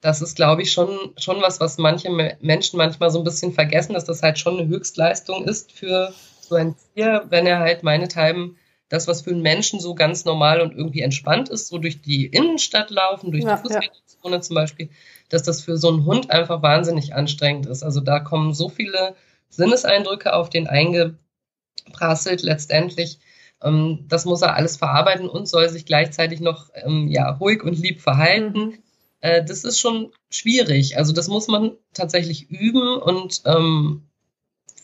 das 0.00 0.22
ist, 0.22 0.36
glaube 0.36 0.62
ich, 0.62 0.72
schon, 0.72 0.96
schon 1.16 1.42
was, 1.42 1.60
was 1.60 1.76
manche 1.76 2.08
Menschen 2.40 2.76
manchmal 2.76 3.10
so 3.10 3.18
ein 3.18 3.24
bisschen 3.24 3.52
vergessen, 3.52 3.94
dass 3.94 4.04
das 4.04 4.22
halt 4.22 4.38
schon 4.38 4.58
eine 4.58 4.68
Höchstleistung 4.68 5.44
ist 5.44 5.72
für 5.72 6.12
so 6.40 6.54
ein 6.54 6.76
Tier, 6.94 7.24
wenn 7.28 7.46
er 7.46 7.58
halt 7.58 7.82
meinethalben 7.82 8.56
das, 8.88 9.06
was 9.06 9.22
für 9.22 9.30
einen 9.30 9.42
Menschen 9.42 9.80
so 9.80 9.94
ganz 9.94 10.24
normal 10.24 10.60
und 10.60 10.74
irgendwie 10.74 11.00
entspannt 11.00 11.48
ist, 11.48 11.68
so 11.68 11.78
durch 11.78 12.00
die 12.00 12.26
Innenstadt 12.26 12.90
laufen, 12.90 13.30
durch 13.30 13.44
ja, 13.44 13.56
die 13.56 13.62
Fußgängerzone 13.62 14.36
ja. 14.36 14.40
zum 14.40 14.54
Beispiel, 14.54 14.88
dass 15.28 15.42
das 15.42 15.62
für 15.62 15.76
so 15.76 15.88
einen 15.88 16.04
Hund 16.04 16.30
einfach 16.30 16.62
wahnsinnig 16.62 17.14
anstrengend 17.14 17.66
ist. 17.66 17.82
Also 17.82 18.00
da 18.00 18.20
kommen 18.20 18.54
so 18.54 18.68
viele 18.68 19.14
Sinneseindrücke 19.50 20.32
auf 20.32 20.48
den 20.48 20.66
eingeprasselt 20.66 22.42
letztendlich. 22.42 23.18
Ähm, 23.62 24.06
das 24.08 24.24
muss 24.24 24.42
er 24.42 24.54
alles 24.54 24.76
verarbeiten 24.76 25.28
und 25.28 25.48
soll 25.48 25.68
sich 25.68 25.84
gleichzeitig 25.84 26.40
noch 26.40 26.70
ähm, 26.74 27.08
ja, 27.08 27.30
ruhig 27.30 27.62
und 27.62 27.78
lieb 27.78 28.00
verhalten. 28.00 28.58
Mhm. 28.60 28.78
Äh, 29.20 29.44
das 29.44 29.64
ist 29.64 29.80
schon 29.80 30.12
schwierig. 30.30 30.96
Also 30.96 31.12
das 31.12 31.28
muss 31.28 31.48
man 31.48 31.72
tatsächlich 31.92 32.50
üben 32.50 33.00
und 33.02 33.42
ähm, 33.44 34.07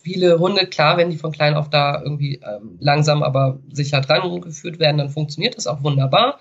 viele 0.04 0.38
Hunde, 0.38 0.66
klar, 0.66 0.98
wenn 0.98 1.10
die 1.10 1.16
von 1.16 1.32
klein 1.32 1.54
auf 1.54 1.70
da 1.70 2.00
irgendwie 2.00 2.36
ähm, 2.36 2.76
langsam, 2.78 3.22
aber 3.22 3.58
sicher 3.72 4.02
dran 4.02 4.40
geführt 4.42 4.78
werden, 4.78 4.98
dann 4.98 5.08
funktioniert 5.08 5.56
das 5.56 5.66
auch 5.66 5.82
wunderbar. 5.82 6.38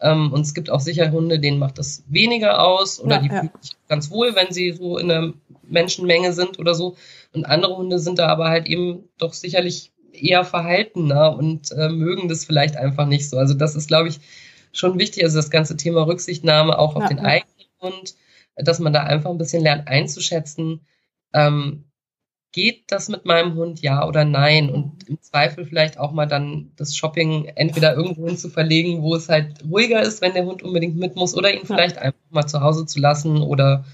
Ähm, 0.00 0.32
und 0.32 0.40
es 0.40 0.54
gibt 0.54 0.70
auch 0.70 0.80
sicher 0.80 1.12
Hunde, 1.12 1.38
denen 1.38 1.58
macht 1.58 1.78
das 1.78 2.04
weniger 2.08 2.64
aus 2.64 2.98
oder 2.98 3.16
ja, 3.16 3.22
die 3.22 3.28
ja. 3.28 3.40
fühlen 3.40 3.52
sich 3.60 3.76
ganz 3.86 4.10
wohl, 4.10 4.34
wenn 4.34 4.52
sie 4.52 4.72
so 4.72 4.96
in 4.96 5.10
einer 5.10 5.34
Menschenmenge 5.62 6.32
sind 6.32 6.58
oder 6.58 6.74
so. 6.74 6.96
Und 7.34 7.44
andere 7.44 7.76
Hunde 7.76 7.98
sind 7.98 8.18
da 8.18 8.28
aber 8.28 8.48
halt 8.48 8.66
eben 8.66 9.04
doch 9.18 9.34
sicherlich 9.34 9.92
eher 10.12 10.44
verhaltener 10.44 11.36
und 11.36 11.70
äh, 11.72 11.90
mögen 11.90 12.28
das 12.28 12.44
vielleicht 12.44 12.76
einfach 12.76 13.06
nicht 13.06 13.28
so. 13.28 13.36
Also 13.36 13.54
das 13.54 13.76
ist, 13.76 13.88
glaube 13.88 14.08
ich, 14.08 14.20
schon 14.72 14.98
wichtig. 14.98 15.22
Also 15.22 15.36
das 15.36 15.50
ganze 15.50 15.76
Thema 15.76 16.06
Rücksichtnahme 16.06 16.78
auch 16.78 16.96
auf 16.96 17.02
ja, 17.02 17.08
den 17.08 17.20
eigenen 17.20 17.66
Hund, 17.80 18.14
dass 18.56 18.78
man 18.78 18.92
da 18.92 19.02
einfach 19.02 19.30
ein 19.30 19.38
bisschen 19.38 19.62
lernt 19.62 19.86
einzuschätzen, 19.86 20.80
ähm, 21.34 21.84
geht 22.52 22.84
das 22.92 23.08
mit 23.08 23.24
meinem 23.24 23.54
Hund 23.54 23.80
ja 23.80 24.06
oder 24.06 24.24
nein? 24.24 24.70
Und 24.70 25.08
im 25.08 25.20
Zweifel 25.20 25.64
vielleicht 25.64 25.98
auch 25.98 26.12
mal 26.12 26.26
dann 26.26 26.70
das 26.76 26.94
Shopping 26.94 27.46
entweder 27.54 27.94
irgendwo 27.94 28.26
hin 28.26 28.36
zu 28.36 28.50
verlegen, 28.50 29.02
wo 29.02 29.14
es 29.14 29.28
halt 29.28 29.64
ruhiger 29.68 30.02
ist, 30.02 30.20
wenn 30.20 30.34
der 30.34 30.44
Hund 30.44 30.62
unbedingt 30.62 30.96
mit 30.96 31.16
muss, 31.16 31.34
oder 31.34 31.52
ihn 31.52 31.66
vielleicht 31.66 31.98
einfach 31.98 32.20
mal 32.30 32.46
zu 32.46 32.60
Hause 32.60 32.86
zu 32.86 33.00
lassen 33.00 33.42
oder 33.42 33.84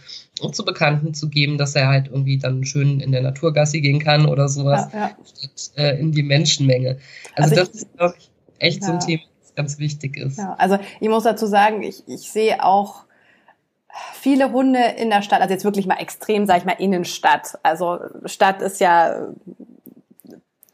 zu 0.53 0.65
Bekannten 0.65 1.15
zu 1.15 1.29
geben, 1.29 1.59
dass 1.59 1.75
er 1.75 1.89
halt 1.89 2.09
irgendwie 2.09 2.39
dann 2.39 2.65
schön 2.65 3.01
in 3.01 3.13
der 3.13 3.23
Naturgassi 3.23 3.81
gehen 3.81 3.99
kann 3.99 4.27
oder 4.27 4.49
sowas, 4.49 4.89
ja, 4.93 4.99
ja. 4.99 5.17
statt 5.25 5.77
äh, 5.77 5.99
in 5.99 6.13
die 6.13 6.23
Menschenmenge. 6.23 6.99
Also, 7.35 7.51
also 7.51 7.55
das 7.57 7.69
ist, 7.83 7.97
glaube 7.97 8.15
ich, 8.19 8.31
echt 8.59 8.83
ja. 8.83 8.87
so 8.87 8.93
ein 8.93 9.01
Thema, 9.01 9.23
das 9.41 9.55
ganz 9.55 9.79
wichtig 9.79 10.17
ist. 10.17 10.39
Also 10.39 10.79
ich 11.01 11.09
muss 11.09 11.25
dazu 11.25 11.47
sagen, 11.47 11.83
ich, 11.83 12.07
ich 12.07 12.31
sehe 12.31 12.65
auch 12.65 13.08
viele 14.13 14.53
Hunde 14.53 14.81
in 14.97 15.11
der 15.11 15.23
Stadt, 15.23 15.41
also 15.41 15.53
jetzt 15.53 15.65
wirklich 15.65 15.87
mal 15.87 15.97
extrem, 15.97 16.47
sag 16.47 16.59
ich 16.59 16.65
mal, 16.65 16.73
Innenstadt. 16.73 17.59
Also 17.63 17.99
Stadt 18.25 18.63
ist 18.63 18.81
ja, 18.81 19.29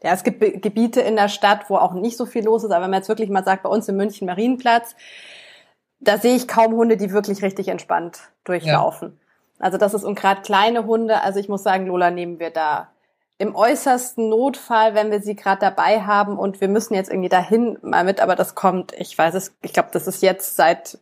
ja, 0.03 0.13
es 0.13 0.23
gibt 0.23 0.39
Gebiete 0.61 1.01
in 1.01 1.15
der 1.15 1.29
Stadt, 1.29 1.69
wo 1.69 1.77
auch 1.77 1.93
nicht 1.93 2.17
so 2.17 2.25
viel 2.25 2.43
los 2.43 2.63
ist, 2.63 2.71
aber 2.71 2.83
wenn 2.83 2.91
man 2.91 2.99
jetzt 2.99 3.09
wirklich 3.09 3.29
mal 3.29 3.43
sagt, 3.43 3.63
bei 3.63 3.69
uns 3.69 3.87
im 3.87 3.97
München 3.97 4.27
Marienplatz, 4.27 4.95
da 5.99 6.17
sehe 6.17 6.35
ich 6.35 6.47
kaum 6.47 6.73
Hunde, 6.73 6.97
die 6.97 7.11
wirklich 7.11 7.41
richtig 7.41 7.67
entspannt 7.69 8.19
durchlaufen. 8.43 9.09
Ja. 9.09 9.65
Also 9.65 9.77
das 9.77 9.93
ist, 9.93 10.03
und 10.03 10.15
gerade 10.19 10.41
kleine 10.41 10.85
Hunde, 10.85 11.21
also 11.21 11.39
ich 11.39 11.49
muss 11.49 11.63
sagen, 11.63 11.87
Lola 11.87 12.11
nehmen 12.11 12.39
wir 12.39 12.51
da 12.51 12.89
im 13.37 13.55
äußersten 13.55 14.29
Notfall, 14.29 14.95
wenn 14.95 15.11
wir 15.11 15.21
sie 15.21 15.35
gerade 15.35 15.59
dabei 15.59 16.01
haben 16.01 16.37
und 16.37 16.61
wir 16.61 16.67
müssen 16.67 16.93
jetzt 16.93 17.09
irgendwie 17.09 17.29
dahin 17.29 17.77
mal 17.81 18.03
mit, 18.03 18.21
aber 18.21 18.35
das 18.35 18.55
kommt, 18.55 18.93
ich 18.93 19.17
weiß 19.17 19.33
es, 19.35 19.53
ich 19.61 19.73
glaube, 19.73 19.89
das 19.91 20.07
ist 20.07 20.21
jetzt 20.21 20.55
seit 20.55 20.99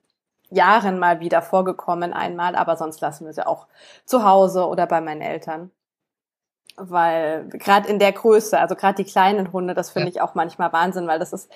Jahren 0.53 0.99
mal 0.99 1.19
wieder 1.19 1.41
vorgekommen 1.41 2.13
einmal, 2.13 2.55
aber 2.55 2.77
sonst 2.77 3.01
lassen 3.01 3.25
wir 3.25 3.33
sie 3.33 3.45
auch 3.45 3.67
zu 4.05 4.23
Hause 4.23 4.67
oder 4.67 4.87
bei 4.87 5.01
meinen 5.01 5.21
Eltern. 5.21 5.71
Weil 6.75 7.47
gerade 7.49 7.87
in 7.87 7.99
der 7.99 8.11
Größe, 8.11 8.59
also 8.59 8.75
gerade 8.75 9.03
die 9.03 9.09
kleinen 9.09 9.51
Hunde, 9.51 9.73
das 9.73 9.91
finde 9.91 10.07
ja. 10.07 10.11
ich 10.11 10.21
auch 10.21 10.35
manchmal 10.35 10.73
Wahnsinn, 10.73 11.07
weil 11.07 11.19
das 11.19 11.33
ist, 11.33 11.51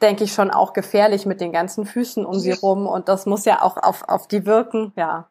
denke 0.00 0.24
ich, 0.24 0.32
schon 0.32 0.50
auch 0.50 0.72
gefährlich 0.72 1.26
mit 1.26 1.40
den 1.40 1.52
ganzen 1.52 1.84
Füßen 1.84 2.24
um 2.24 2.38
sie 2.38 2.52
rum 2.52 2.86
und 2.86 3.08
das 3.08 3.26
muss 3.26 3.44
ja 3.44 3.62
auch 3.62 3.76
auf, 3.76 4.08
auf 4.08 4.26
die 4.26 4.46
wirken, 4.46 4.92
ja. 4.96 5.28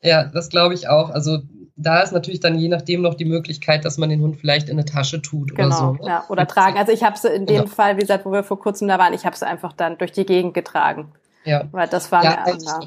Ja, 0.00 0.24
das 0.24 0.48
glaube 0.48 0.74
ich 0.74 0.88
auch. 0.88 1.10
Also 1.10 1.38
da 1.78 2.00
ist 2.00 2.12
natürlich 2.12 2.40
dann 2.40 2.58
je 2.58 2.68
nachdem 2.68 3.02
noch 3.02 3.14
die 3.14 3.24
Möglichkeit, 3.24 3.84
dass 3.84 3.98
man 3.98 4.08
den 4.08 4.20
Hund 4.20 4.36
vielleicht 4.36 4.68
in 4.68 4.76
eine 4.76 4.84
Tasche 4.84 5.22
tut 5.22 5.54
genau, 5.54 5.66
oder 5.66 5.76
so. 5.76 5.92
Ne? 5.92 6.08
Ja, 6.08 6.24
oder 6.28 6.46
tragen. 6.46 6.76
Also 6.76 6.92
ich 6.92 7.04
habe 7.04 7.16
sie 7.16 7.28
in 7.28 7.46
dem 7.46 7.62
genau. 7.62 7.68
Fall, 7.68 7.96
wie 7.96 8.00
gesagt, 8.00 8.26
wo 8.26 8.32
wir 8.32 8.42
vor 8.42 8.58
kurzem 8.58 8.88
da 8.88 8.98
waren, 8.98 9.12
ich 9.12 9.24
habe 9.24 9.36
sie 9.36 9.46
einfach 9.46 9.72
dann 9.72 9.96
durch 9.96 10.12
die 10.12 10.26
Gegend 10.26 10.54
getragen. 10.54 11.12
Ja. 11.48 11.68
Weil 11.72 11.88
das 11.88 12.12
war 12.12 12.22
ja, 12.22 12.44
mir 12.44 12.58
ja. 12.60 12.80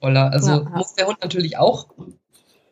voller. 0.00 0.30
Also 0.30 0.52
ja, 0.52 0.68
muss 0.70 0.94
der 0.94 1.06
Hund 1.06 1.18
natürlich 1.20 1.58
auch 1.58 1.88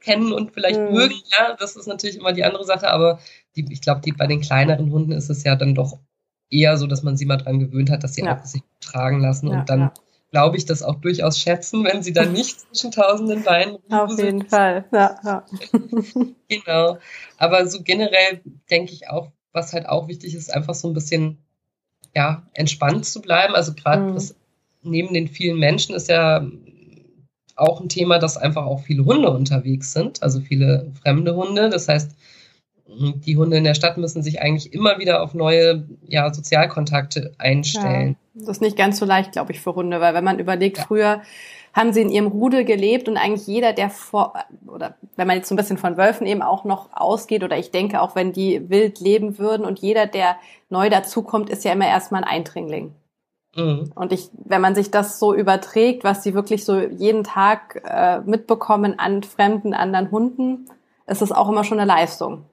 kennen 0.00 0.32
und 0.32 0.52
vielleicht 0.52 0.80
mhm. 0.80 0.92
mögen, 0.92 1.14
ja, 1.38 1.56
das 1.58 1.76
ist 1.76 1.87
natürlich 1.87 2.16
immer 2.16 2.32
die 2.32 2.44
andere 2.44 2.64
Sache, 2.64 2.90
aber 2.90 3.18
die, 3.56 3.66
ich 3.70 3.80
glaube, 3.80 4.00
die, 4.00 4.12
bei 4.12 4.26
den 4.26 4.40
kleineren 4.40 4.90
Hunden 4.90 5.12
ist 5.12 5.30
es 5.30 5.44
ja 5.44 5.56
dann 5.56 5.75
doch 5.75 5.99
eher 6.50 6.76
so, 6.76 6.87
dass 6.87 7.02
man 7.02 7.16
sie 7.16 7.25
mal 7.25 7.37
dran 7.37 7.61
gewöhnt 7.61 7.90
hat, 7.90 8.04
dass 8.04 8.14
sie 8.14 8.22
ja. 8.22 8.38
auch 8.38 8.44
sich 8.44 8.62
tragen 8.80 9.20
lassen 9.20 9.49
und 9.49 9.68
dann 9.68 9.90
glaube 10.30 10.56
ich 10.56 10.64
das 10.64 10.82
auch 10.82 10.96
durchaus 10.96 11.38
schätzen, 11.38 11.84
wenn 11.84 12.02
sie 12.02 12.12
dann 12.12 12.32
nicht 12.32 12.61
zwischen 12.72 12.90
tausenden 12.90 13.42
Beinen 13.42 13.78
Auf 13.90 14.18
jeden 14.18 14.49
Fall, 14.49 14.84
ja, 14.92 15.18
ja. 15.25 15.44
genau. 16.49 16.99
Aber 17.38 17.66
so 17.66 17.82
generell 17.82 18.40
denke 18.70 18.92
ich 18.92 19.08
auch, 19.08 19.30
was 19.52 19.72
halt 19.72 19.87
auch 19.87 20.08
wichtig 20.08 20.34
ist, 20.34 20.52
einfach 20.52 20.75
so 20.75 20.88
ein 20.88 20.94
bisschen 20.94 21.38
ja, 22.14 22.46
entspannt 22.54 23.06
zu 23.06 23.20
bleiben. 23.20 23.54
Also 23.54 23.75
gerade 23.75 24.02
mhm 24.02 24.18
neben 24.83 25.15
den 25.15 25.29
vielen 25.29 25.59
Menschen 25.59 25.95
ist 25.95 26.09
ja 26.09 26.47
auch 27.57 27.81
ein 27.81 27.89
Thema, 27.89 28.19
dass 28.19 28.37
einfach 28.37 28.65
auch 28.67 28.81
viele 28.81 29.05
Hunde 29.05 29.31
unterwegs 29.31 29.93
sind, 29.93 30.23
also 30.23 30.41
viele 30.41 30.91
fremde 31.03 31.35
Hunde. 31.35 31.71
Das 31.71 31.89
heißt, 31.89 32.17
die 32.87 33.37
Hunde 33.37 33.57
in 33.57 33.65
der 33.65 33.75
Stadt 33.75 33.97
müssen 33.97 34.23
sich 34.23 34.41
eigentlich 34.41 34.73
immer 34.73 34.99
wieder 34.99 35.23
auf 35.23 35.35
neue 35.35 35.87
ja, 36.07 36.33
Sozialkontakte 36.33 37.33
einstellen. 37.39 38.17
Ja, 38.35 38.41
das 38.41 38.57
ist 38.57 38.62
nicht 38.62 38.77
ganz 38.77 38.99
so 38.99 39.05
leicht, 39.05 39.33
glaube 39.33 39.53
ich, 39.53 39.61
für 39.61 39.75
Hunde, 39.75 40.01
weil 40.01 40.15
wenn 40.15 40.25
man 40.25 40.39
überlegt, 40.39 40.79
ja. 40.79 40.85
früher 40.85 41.23
haben 41.73 41.93
sie 41.93 42.03
in 42.03 42.11
ihrem 42.11 42.27
Rudel 42.27 42.65
gelebt 42.65 43.09
und 43.09 43.17
eigentlich 43.17 43.47
jeder, 43.47 43.73
der 43.73 43.89
vor, 43.89 44.35
oder 44.67 44.97
wenn 45.17 45.27
man 45.27 45.37
jetzt 45.37 45.49
so 45.49 45.55
ein 45.55 45.57
bisschen 45.57 45.79
von 45.79 45.97
Wölfen 45.97 46.27
eben 46.27 46.43
auch 46.43 46.65
noch 46.65 46.91
ausgeht, 46.93 47.45
oder 47.45 47.57
ich 47.57 47.71
denke 47.71 48.03
auch, 48.03 48.15
wenn 48.15 48.33
die 48.33 48.69
wild 48.69 49.01
leben 49.01 49.39
würden 49.39 49.65
und 49.65 49.79
jeder, 49.79 50.07
der 50.07 50.37
neu 50.69 50.91
dazukommt, 50.91 51.49
ist 51.49 51.65
ja 51.65 51.73
immer 51.73 51.87
erstmal 51.87 52.25
ein 52.25 52.29
Eindringling. 52.29 52.93
Mhm. 53.56 53.92
Und 53.94 54.12
ich, 54.12 54.30
wenn 54.32 54.61
man 54.61 54.75
sich 54.75 54.90
das 54.90 55.18
so 55.18 55.35
überträgt, 55.35 56.04
was 56.04 56.23
sie 56.23 56.35
wirklich 56.35 56.64
so 56.64 56.78
jeden 56.80 57.25
Tag 57.25 57.82
äh, 57.85 58.21
mitbekommen 58.21 58.99
an 58.99 59.23
fremden 59.23 59.75
anderen 59.75 60.11
Hunden, 60.11 60.66
ist 61.06 61.23
es 61.23 61.32
auch 61.32 61.49
immer 61.49 61.64
schon 61.64 61.78
eine 61.78 61.88
Leistung. 61.88 62.47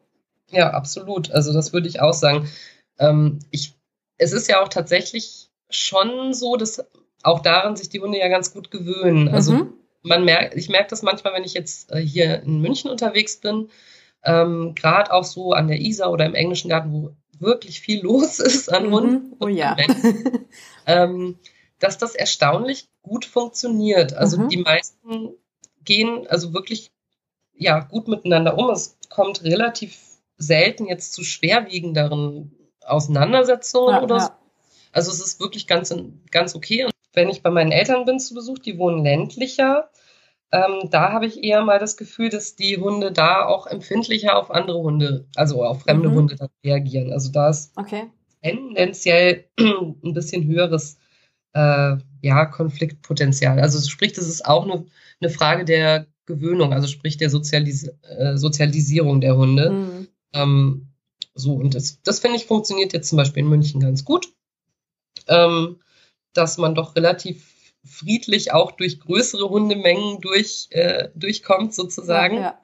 Ja, 0.49 0.71
absolut. 0.71 1.31
Also 1.31 1.53
das 1.53 1.73
würde 1.73 1.87
ich 1.87 2.01
auch 2.01 2.13
sagen. 2.13 2.49
Ähm, 2.97 3.39
ich, 3.51 3.75
es 4.17 4.33
ist 4.33 4.49
ja 4.49 4.61
auch 4.61 4.67
tatsächlich 4.67 5.49
schon 5.69 6.33
so, 6.33 6.55
dass 6.55 6.83
auch 7.23 7.39
daran 7.39 7.75
sich 7.75 7.89
die 7.89 7.99
Hunde 7.99 8.17
ja 8.17 8.27
ganz 8.27 8.53
gut 8.53 8.71
gewöhnen. 8.71 9.29
Also 9.29 9.53
mhm. 9.53 9.73
man 10.01 10.25
merkt, 10.25 10.55
ich 10.55 10.69
merke 10.69 10.89
das 10.89 11.01
manchmal, 11.01 11.33
wenn 11.33 11.43
ich 11.43 11.53
jetzt 11.53 11.91
äh, 11.91 11.99
hier 11.99 12.41
in 12.41 12.59
München 12.61 12.89
unterwegs 12.89 13.37
bin, 13.37 13.69
ähm, 14.23 14.73
gerade 14.75 15.13
auch 15.13 15.23
so 15.23 15.53
an 15.53 15.67
der 15.67 15.79
Isar 15.79 16.11
oder 16.11 16.25
im 16.25 16.35
englischen 16.35 16.69
Garten, 16.69 16.91
wo 16.91 17.11
wirklich 17.39 17.81
viel 17.81 18.01
los 18.01 18.39
ist 18.39 18.71
an 18.71 18.87
mhm. 18.87 18.93
Hunden. 18.93 19.35
Oh 19.39 19.47
ja. 19.47 19.75
ähm, 20.85 21.37
dass 21.79 21.97
das 21.97 22.15
erstaunlich 22.15 22.89
gut 23.01 23.25
funktioniert. 23.25 24.13
Also 24.13 24.37
mhm. 24.37 24.49
die 24.49 24.57
meisten 24.57 25.29
gehen 25.83 26.27
also 26.27 26.53
wirklich 26.53 26.91
ja 27.53 27.79
gut 27.79 28.07
miteinander 28.07 28.57
um. 28.57 28.69
Es 28.69 28.97
kommt 29.09 29.43
relativ 29.43 29.97
selten 30.37 30.85
jetzt 30.85 31.13
zu 31.13 31.23
schwerwiegenderen 31.23 32.55
Auseinandersetzungen 32.85 33.95
ja, 33.95 34.03
oder 34.03 34.19
so. 34.19 34.29
Also 34.91 35.11
es 35.11 35.19
ist 35.19 35.39
wirklich 35.39 35.67
ganz, 35.67 35.93
ganz 36.31 36.55
okay. 36.55 36.85
Und 36.85 36.93
wenn 37.13 37.29
ich 37.29 37.43
bei 37.43 37.49
meinen 37.49 37.71
Eltern 37.71 38.05
bin 38.05 38.19
zu 38.19 38.33
Besuch, 38.33 38.59
die 38.59 38.77
wohnen 38.77 39.03
ländlicher, 39.03 39.89
ähm, 40.51 40.89
da 40.89 41.11
habe 41.11 41.27
ich 41.27 41.43
eher 41.43 41.63
mal 41.63 41.79
das 41.79 41.95
Gefühl, 41.95 42.29
dass 42.29 42.55
die 42.55 42.77
Hunde 42.77 43.11
da 43.11 43.45
auch 43.45 43.67
empfindlicher 43.67 44.37
auf 44.37 44.49
andere 44.49 44.79
Hunde, 44.79 45.27
also 45.35 45.63
auf 45.63 45.83
fremde 45.83 46.09
mhm. 46.09 46.15
Hunde 46.15 46.35
dann 46.35 46.49
reagieren. 46.63 47.13
Also 47.13 47.31
da 47.31 47.49
ist 47.49 47.77
okay. 47.77 48.07
tendenziell 48.41 49.45
ein 49.59 50.13
bisschen 50.13 50.45
höheres 50.45 50.97
äh, 51.53 51.97
ja, 52.21 52.45
Konfliktpotenzial. 52.45 53.59
Also 53.59 53.79
sprich, 53.87 54.13
das 54.13 54.27
ist 54.27 54.45
auch 54.45 54.63
eine, 54.63 54.85
eine 55.21 55.29
Frage 55.29 55.65
der 55.65 56.07
Gewöhnung, 56.25 56.73
also 56.73 56.87
sprich 56.87 57.17
der 57.17 57.29
Sozialis 57.29 57.89
äh, 58.03 58.37
Sozialisierung 58.37 59.21
der 59.21 59.37
Hunde. 59.37 59.69
Mhm. 59.69 60.07
Ähm, 60.33 60.87
so, 61.35 61.53
und 61.53 61.75
das, 61.75 62.01
das 62.01 62.19
finde 62.19 62.37
ich 62.37 62.45
funktioniert 62.45 62.93
jetzt 62.93 63.09
zum 63.09 63.17
Beispiel 63.17 63.43
in 63.43 63.49
München 63.49 63.79
ganz 63.79 64.03
gut. 64.03 64.33
Ähm, 65.27 65.77
dass 66.33 66.57
man 66.57 66.75
doch 66.75 66.95
relativ 66.95 67.58
friedlich 67.85 68.51
auch 68.51 68.71
durch 68.71 68.99
größere 68.99 69.49
Hundemengen 69.49 70.19
durch, 70.21 70.67
äh, 70.71 71.09
durchkommt, 71.15 71.73
sozusagen. 71.73 72.35
Ja, 72.35 72.41
ja. 72.41 72.59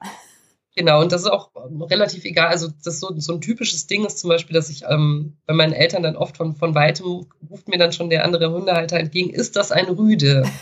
Genau, 0.76 1.00
und 1.00 1.10
das 1.10 1.22
ist 1.22 1.28
auch 1.28 1.50
relativ 1.90 2.26
egal. 2.26 2.48
Also, 2.48 2.68
das 2.84 3.00
so, 3.00 3.10
so 3.16 3.32
ein 3.32 3.40
typisches 3.40 3.86
Ding 3.86 4.04
ist 4.04 4.18
zum 4.18 4.28
Beispiel, 4.28 4.52
dass 4.52 4.68
ich 4.68 4.82
ähm, 4.86 5.38
bei 5.46 5.54
meinen 5.54 5.72
Eltern 5.72 6.02
dann 6.02 6.16
oft 6.16 6.36
von, 6.36 6.54
von 6.54 6.74
weitem 6.74 7.26
ruft 7.50 7.68
mir 7.68 7.78
dann 7.78 7.92
schon 7.92 8.10
der 8.10 8.24
andere 8.24 8.52
Hundehalter 8.52 8.98
entgegen, 8.98 9.30
ist 9.30 9.56
das 9.56 9.72
ein 9.72 9.86
Rüde? 9.86 10.44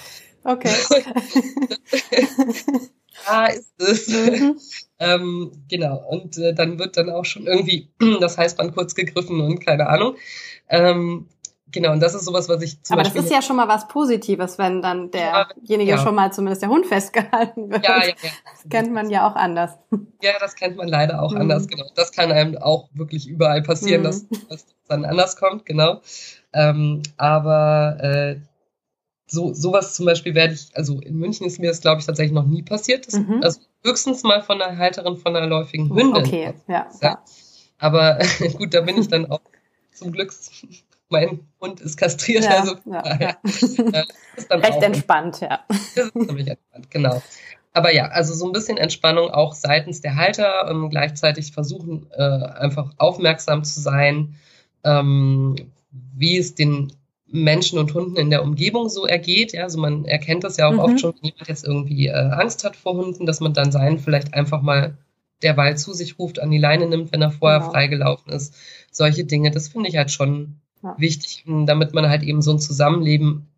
Okay. 0.46 0.74
ja, 3.26 3.46
ist 3.46 3.72
es. 3.78 4.08
Mhm. 4.08 4.58
ähm, 4.98 5.52
genau, 5.68 5.96
und 6.08 6.36
äh, 6.38 6.54
dann 6.54 6.78
wird 6.78 6.96
dann 6.96 7.10
auch 7.10 7.24
schon 7.24 7.46
irgendwie 7.46 7.88
das 8.20 8.36
Heißband 8.36 8.74
kurz 8.74 8.94
gegriffen 8.94 9.40
und 9.40 9.60
keine 9.60 9.88
Ahnung. 9.88 10.16
Ähm, 10.68 11.28
Genau, 11.74 11.90
und 11.90 12.00
das 12.00 12.14
ist 12.14 12.24
sowas, 12.24 12.48
was 12.48 12.62
ich 12.62 12.80
zum 12.84 12.94
Aber 12.94 13.02
Beispiel 13.02 13.20
das 13.20 13.30
ist 13.30 13.34
ja 13.34 13.42
schon 13.42 13.56
mal 13.56 13.66
was 13.66 13.88
Positives, 13.88 14.58
wenn 14.58 14.80
dann 14.80 15.10
derjenige 15.10 15.90
ja. 15.90 15.98
schon 15.98 16.14
mal 16.14 16.32
zumindest 16.32 16.62
der 16.62 16.68
Hund 16.68 16.86
festgehalten 16.86 17.68
wird. 17.68 17.84
Ja, 17.84 17.98
ja, 17.98 18.06
ja. 18.06 18.14
Das 18.44 18.70
kennt 18.70 18.92
man 18.92 19.10
ja 19.10 19.28
auch 19.28 19.34
anders. 19.34 19.72
Ja, 20.22 20.34
das 20.38 20.54
kennt 20.54 20.76
man 20.76 20.86
leider 20.86 21.20
auch 21.20 21.32
mhm. 21.32 21.40
anders, 21.40 21.66
genau. 21.66 21.84
Das 21.96 22.12
kann 22.12 22.30
einem 22.30 22.56
auch 22.58 22.88
wirklich 22.94 23.26
überall 23.26 23.60
passieren, 23.62 24.02
mhm. 24.02 24.04
dass, 24.04 24.28
dass 24.28 24.66
das 24.66 24.74
dann 24.86 25.04
anders 25.04 25.34
kommt, 25.34 25.66
genau. 25.66 26.00
Ähm, 26.52 27.02
aber 27.16 27.96
äh, 28.00 28.36
so 29.26 29.52
sowas 29.52 29.94
zum 29.94 30.06
Beispiel 30.06 30.36
werde 30.36 30.54
ich, 30.54 30.68
also 30.74 31.00
in 31.00 31.16
München 31.16 31.44
ist 31.44 31.58
mir 31.58 31.70
das, 31.70 31.80
glaube 31.80 31.98
ich, 31.98 32.06
tatsächlich 32.06 32.34
noch 32.34 32.46
nie 32.46 32.62
passiert. 32.62 33.08
Das, 33.08 33.14
mhm. 33.14 33.40
Also 33.42 33.62
höchstens 33.82 34.22
mal 34.22 34.42
von 34.42 34.62
einer 34.62 34.78
Halterin 34.78 35.16
von 35.16 35.34
einer 35.34 35.48
läufigen 35.48 35.90
Hündin. 35.90 36.14
Okay, 36.14 36.54
ja. 36.68 36.86
ja. 37.02 37.18
Aber 37.78 38.20
gut, 38.58 38.72
da 38.72 38.82
bin 38.82 38.96
ich 38.96 39.08
dann 39.08 39.28
auch 39.28 39.40
zum 39.92 40.12
Glück 40.12 40.32
mein 41.08 41.40
Hund 41.60 41.80
ist 41.80 41.96
kastriert. 41.96 42.44
Ja, 42.44 42.60
also, 42.60 42.76
ja, 42.86 43.20
ja. 43.20 43.36
Äh, 44.48 44.54
Recht 44.56 44.82
entspannt, 44.82 45.40
ja. 45.40 45.60
Das 45.94 46.06
ist 46.06 46.14
nämlich 46.14 46.48
entspannt, 46.48 46.90
genau. 46.90 47.22
Aber 47.72 47.92
ja, 47.92 48.06
also 48.06 48.34
so 48.34 48.46
ein 48.46 48.52
bisschen 48.52 48.78
Entspannung 48.78 49.30
auch 49.30 49.54
seitens 49.54 50.00
der 50.00 50.14
Halter, 50.16 50.68
ähm, 50.70 50.90
gleichzeitig 50.90 51.52
versuchen, 51.52 52.06
äh, 52.12 52.22
einfach 52.22 52.92
aufmerksam 52.98 53.64
zu 53.64 53.80
sein, 53.80 54.36
ähm, 54.84 55.56
wie 55.90 56.38
es 56.38 56.54
den 56.54 56.92
Menschen 57.26 57.78
und 57.80 57.92
Hunden 57.94 58.16
in 58.16 58.30
der 58.30 58.44
Umgebung 58.44 58.88
so 58.88 59.06
ergeht. 59.06 59.52
Ja, 59.52 59.64
also 59.64 59.78
man 59.78 60.04
erkennt 60.04 60.44
das 60.44 60.56
ja 60.56 60.68
auch 60.68 60.72
mhm. 60.72 60.78
oft 60.78 61.00
schon, 61.00 61.14
wenn 61.14 61.30
jemand 61.30 61.48
jetzt 61.48 61.64
irgendwie 61.64 62.06
äh, 62.06 62.12
Angst 62.12 62.64
hat 62.64 62.76
vor 62.76 62.94
Hunden, 62.94 63.26
dass 63.26 63.40
man 63.40 63.54
dann 63.54 63.72
seinen 63.72 63.98
vielleicht 63.98 64.34
einfach 64.34 64.62
mal 64.62 64.96
derweil 65.42 65.76
zu 65.76 65.92
sich 65.92 66.18
ruft, 66.18 66.40
an 66.40 66.50
die 66.50 66.58
Leine 66.58 66.86
nimmt, 66.86 67.12
wenn 67.12 67.22
er 67.22 67.32
vorher 67.32 67.58
genau. 67.58 67.72
freigelaufen 67.72 68.32
ist. 68.32 68.54
Solche 68.90 69.24
Dinge, 69.24 69.50
das 69.50 69.68
finde 69.68 69.88
ich 69.88 69.96
halt 69.96 70.12
schon 70.12 70.60
ja. 70.84 70.94
wichtig, 70.98 71.44
damit 71.46 71.94
man 71.94 72.08
halt 72.08 72.22
eben 72.22 72.42
so 72.42 72.52
ein 72.52 72.60
Zusammenleben 72.60 73.48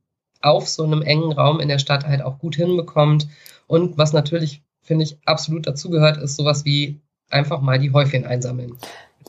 auf 0.41 0.69
so 0.69 0.85
einem 0.85 1.03
engen 1.03 1.33
Raum 1.33 1.61
in 1.61 1.69
der 1.69 1.79
Stadt 1.79 2.07
halt 2.07 2.23
auch 2.23 2.39
gut 2.39 2.57
hinbekommt. 2.57 3.29
Und 3.67 3.99
was 3.99 4.13
natürlich, 4.13 4.63
finde 4.81 5.05
ich, 5.05 5.19
absolut 5.25 5.67
dazugehört, 5.67 6.19
ist 6.19 6.37
sowas 6.37 6.65
wie 6.65 7.01
einfach 7.31 7.61
mal 7.61 7.79
die 7.79 7.93
Häufchen 7.93 8.25
einsammeln. 8.25 8.77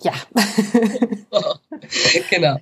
Ja. 0.03 0.13
genau. 2.29 2.59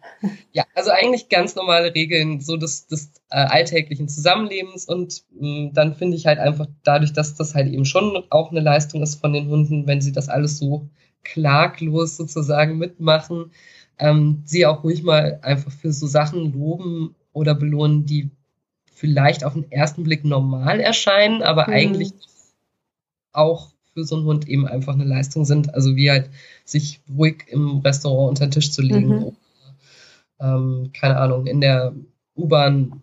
Ja, 0.53 0.63
also 0.73 0.91
eigentlich 0.91 1.27
ganz 1.27 1.55
normale 1.55 1.93
Regeln 1.93 2.39
so 2.39 2.55
des, 2.55 2.87
des 2.87 3.11
äh, 3.29 3.35
alltäglichen 3.35 4.07
Zusammenlebens 4.07 4.85
und 4.85 5.23
mh, 5.37 5.71
dann 5.73 5.95
finde 5.95 6.15
ich 6.15 6.27
halt 6.27 6.39
einfach 6.39 6.67
dadurch, 6.85 7.11
dass 7.11 7.35
das 7.35 7.53
halt 7.53 7.67
eben 7.67 7.83
schon 7.83 8.23
auch 8.29 8.51
eine 8.51 8.61
Leistung 8.61 9.03
ist 9.03 9.15
von 9.15 9.33
den 9.33 9.49
Hunden, 9.49 9.85
wenn 9.85 9.99
sie 9.99 10.13
das 10.13 10.29
alles 10.29 10.59
so 10.59 10.87
klaglos 11.25 12.15
sozusagen 12.15 12.77
mitmachen, 12.77 13.51
ähm, 13.99 14.41
sie 14.45 14.65
auch 14.65 14.83
ruhig 14.83 15.03
mal 15.03 15.39
einfach 15.41 15.71
für 15.71 15.91
so 15.91 16.07
Sachen 16.07 16.53
loben 16.53 17.15
oder 17.33 17.55
belohnen, 17.55 18.05
die 18.05 18.29
vielleicht 18.93 19.43
auf 19.43 19.53
den 19.53 19.71
ersten 19.71 20.03
Blick 20.03 20.23
normal 20.25 20.79
erscheinen, 20.79 21.41
aber 21.41 21.67
mhm. 21.67 21.73
eigentlich 21.73 22.11
auch 23.31 23.71
für 23.93 24.03
so 24.03 24.15
einen 24.15 24.25
Hund 24.25 24.47
eben 24.47 24.67
einfach 24.67 24.93
eine 24.93 25.03
Leistung 25.03 25.45
sind. 25.45 25.73
Also 25.73 25.95
wie 25.95 26.11
halt 26.11 26.29
sich 26.63 27.01
ruhig 27.17 27.45
im 27.47 27.79
Restaurant 27.79 28.29
unter 28.29 28.47
den 28.47 28.51
Tisch 28.51 28.71
zu 28.71 28.81
legen. 28.81 29.07
Mhm. 29.07 29.23
Oder, 29.23 29.35
ähm, 30.39 30.91
keine 30.93 31.17
Ahnung, 31.17 31.47
in 31.47 31.61
der 31.61 31.93
U-Bahn 32.35 33.01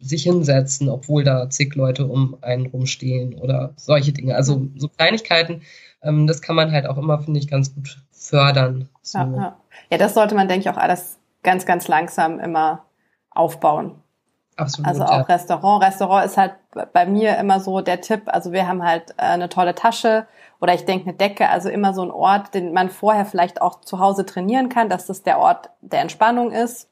sich 0.00 0.24
hinsetzen, 0.24 0.88
obwohl 0.88 1.24
da 1.24 1.50
zig 1.50 1.74
Leute 1.74 2.06
um 2.06 2.36
einen 2.40 2.66
rumstehen 2.66 3.34
oder 3.34 3.72
solche 3.76 4.12
Dinge. 4.12 4.36
Also 4.36 4.68
so 4.76 4.88
Kleinigkeiten, 4.88 5.62
ähm, 6.02 6.26
das 6.26 6.42
kann 6.42 6.56
man 6.56 6.72
halt 6.72 6.86
auch 6.86 6.98
immer, 6.98 7.20
finde 7.20 7.40
ich, 7.40 7.48
ganz 7.48 7.74
gut 7.74 8.00
fördern. 8.10 8.88
So. 9.02 9.18
Ja, 9.18 9.36
ja. 9.36 9.57
Ja, 9.90 9.98
das 9.98 10.14
sollte 10.14 10.34
man, 10.34 10.48
denke 10.48 10.68
ich, 10.68 10.70
auch 10.70 10.80
alles 10.80 11.18
ganz, 11.42 11.66
ganz 11.66 11.88
langsam 11.88 12.40
immer 12.40 12.84
aufbauen. 13.30 14.02
Absolut. 14.56 14.88
Also 14.88 15.04
auch 15.04 15.10
ja. 15.10 15.34
Restaurant. 15.34 15.84
Restaurant 15.84 16.26
ist 16.26 16.36
halt 16.36 16.54
bei 16.92 17.06
mir 17.06 17.38
immer 17.38 17.60
so 17.60 17.80
der 17.80 18.00
Tipp. 18.00 18.22
Also 18.26 18.52
wir 18.52 18.66
haben 18.66 18.82
halt 18.82 19.10
äh, 19.12 19.22
eine 19.22 19.48
tolle 19.48 19.74
Tasche 19.74 20.26
oder 20.60 20.74
ich 20.74 20.84
denke 20.84 21.08
eine 21.08 21.16
Decke, 21.16 21.48
also 21.48 21.68
immer 21.68 21.94
so 21.94 22.02
ein 22.02 22.10
Ort, 22.10 22.54
den 22.54 22.72
man 22.72 22.90
vorher 22.90 23.24
vielleicht 23.24 23.62
auch 23.62 23.80
zu 23.80 24.00
Hause 24.00 24.26
trainieren 24.26 24.68
kann, 24.68 24.88
dass 24.88 25.06
das 25.06 25.22
der 25.22 25.38
Ort 25.38 25.70
der 25.80 26.00
Entspannung 26.00 26.50
ist, 26.50 26.88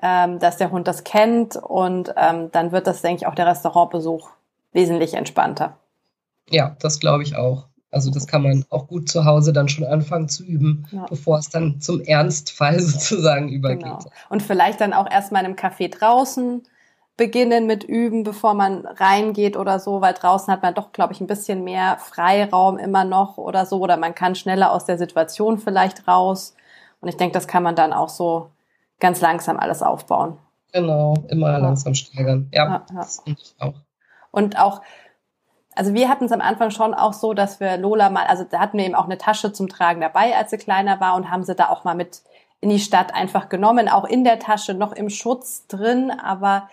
ähm, 0.00 0.38
dass 0.38 0.58
der 0.58 0.70
Hund 0.70 0.86
das 0.86 1.02
kennt 1.02 1.56
und 1.56 2.14
ähm, 2.16 2.52
dann 2.52 2.70
wird 2.70 2.86
das, 2.86 3.02
denke 3.02 3.22
ich, 3.22 3.26
auch 3.26 3.34
der 3.34 3.48
Restaurantbesuch 3.48 4.30
wesentlich 4.72 5.14
entspannter. 5.14 5.76
Ja, 6.48 6.76
das 6.78 7.00
glaube 7.00 7.24
ich 7.24 7.36
auch. 7.36 7.64
Also 7.96 8.10
das 8.10 8.26
kann 8.26 8.42
man 8.42 8.64
auch 8.68 8.86
gut 8.86 9.08
zu 9.08 9.24
Hause 9.24 9.54
dann 9.54 9.68
schon 9.68 9.86
anfangen 9.86 10.28
zu 10.28 10.44
üben, 10.44 10.86
ja. 10.92 11.06
bevor 11.08 11.38
es 11.38 11.48
dann 11.48 11.80
zum 11.80 12.02
Ernstfall 12.02 12.78
sozusagen 12.80 13.48
übergeht. 13.48 13.84
Genau. 13.84 13.98
Und 14.28 14.42
vielleicht 14.42 14.82
dann 14.82 14.92
auch 14.92 15.10
erstmal 15.10 15.40
in 15.40 15.46
einem 15.46 15.56
Café 15.56 15.88
draußen 15.88 16.62
beginnen 17.16 17.66
mit 17.66 17.84
Üben, 17.84 18.22
bevor 18.22 18.52
man 18.52 18.84
reingeht 18.84 19.56
oder 19.56 19.78
so, 19.78 20.02
weil 20.02 20.12
draußen 20.12 20.52
hat 20.52 20.62
man 20.62 20.74
doch, 20.74 20.92
glaube 20.92 21.14
ich, 21.14 21.20
ein 21.22 21.26
bisschen 21.26 21.64
mehr 21.64 21.96
Freiraum 21.98 22.76
immer 22.76 23.04
noch 23.04 23.38
oder 23.38 23.64
so, 23.64 23.80
oder 23.80 23.96
man 23.96 24.14
kann 24.14 24.34
schneller 24.34 24.70
aus 24.70 24.84
der 24.84 24.98
Situation 24.98 25.56
vielleicht 25.58 26.06
raus. 26.06 26.54
Und 27.00 27.08
ich 27.08 27.16
denke, 27.16 27.32
das 27.32 27.48
kann 27.48 27.62
man 27.62 27.74
dann 27.74 27.94
auch 27.94 28.10
so 28.10 28.50
ganz 29.00 29.22
langsam 29.22 29.56
alles 29.56 29.82
aufbauen. 29.82 30.36
Genau, 30.72 31.14
immer 31.28 31.52
ja. 31.52 31.58
langsam 31.58 31.94
steigern. 31.94 32.50
Ja, 32.52 32.64
ja, 32.64 32.72
ja. 32.72 32.84
das 32.96 33.22
finde 33.24 33.40
ich 33.42 33.54
auch. 33.58 33.74
Und 34.30 34.58
auch, 34.58 34.82
also 35.76 35.94
wir 35.94 36.08
hatten 36.08 36.24
es 36.24 36.32
am 36.32 36.40
Anfang 36.40 36.70
schon 36.70 36.94
auch 36.94 37.12
so, 37.12 37.34
dass 37.34 37.60
wir 37.60 37.76
Lola 37.76 38.08
mal, 38.10 38.26
also 38.26 38.44
da 38.44 38.60
hatten 38.60 38.78
wir 38.78 38.86
eben 38.86 38.94
auch 38.94 39.04
eine 39.04 39.18
Tasche 39.18 39.52
zum 39.52 39.68
Tragen 39.68 40.00
dabei, 40.00 40.34
als 40.34 40.50
sie 40.50 40.56
kleiner 40.56 41.00
war 41.00 41.14
und 41.14 41.30
haben 41.30 41.44
sie 41.44 41.54
da 41.54 41.68
auch 41.68 41.84
mal 41.84 41.94
mit 41.94 42.22
in 42.60 42.70
die 42.70 42.80
Stadt 42.80 43.14
einfach 43.14 43.50
genommen, 43.50 43.88
auch 43.88 44.04
in 44.04 44.24
der 44.24 44.38
Tasche, 44.38 44.72
noch 44.72 44.92
im 44.92 45.10
Schutz 45.10 45.66
drin, 45.66 46.10
aber 46.10 46.68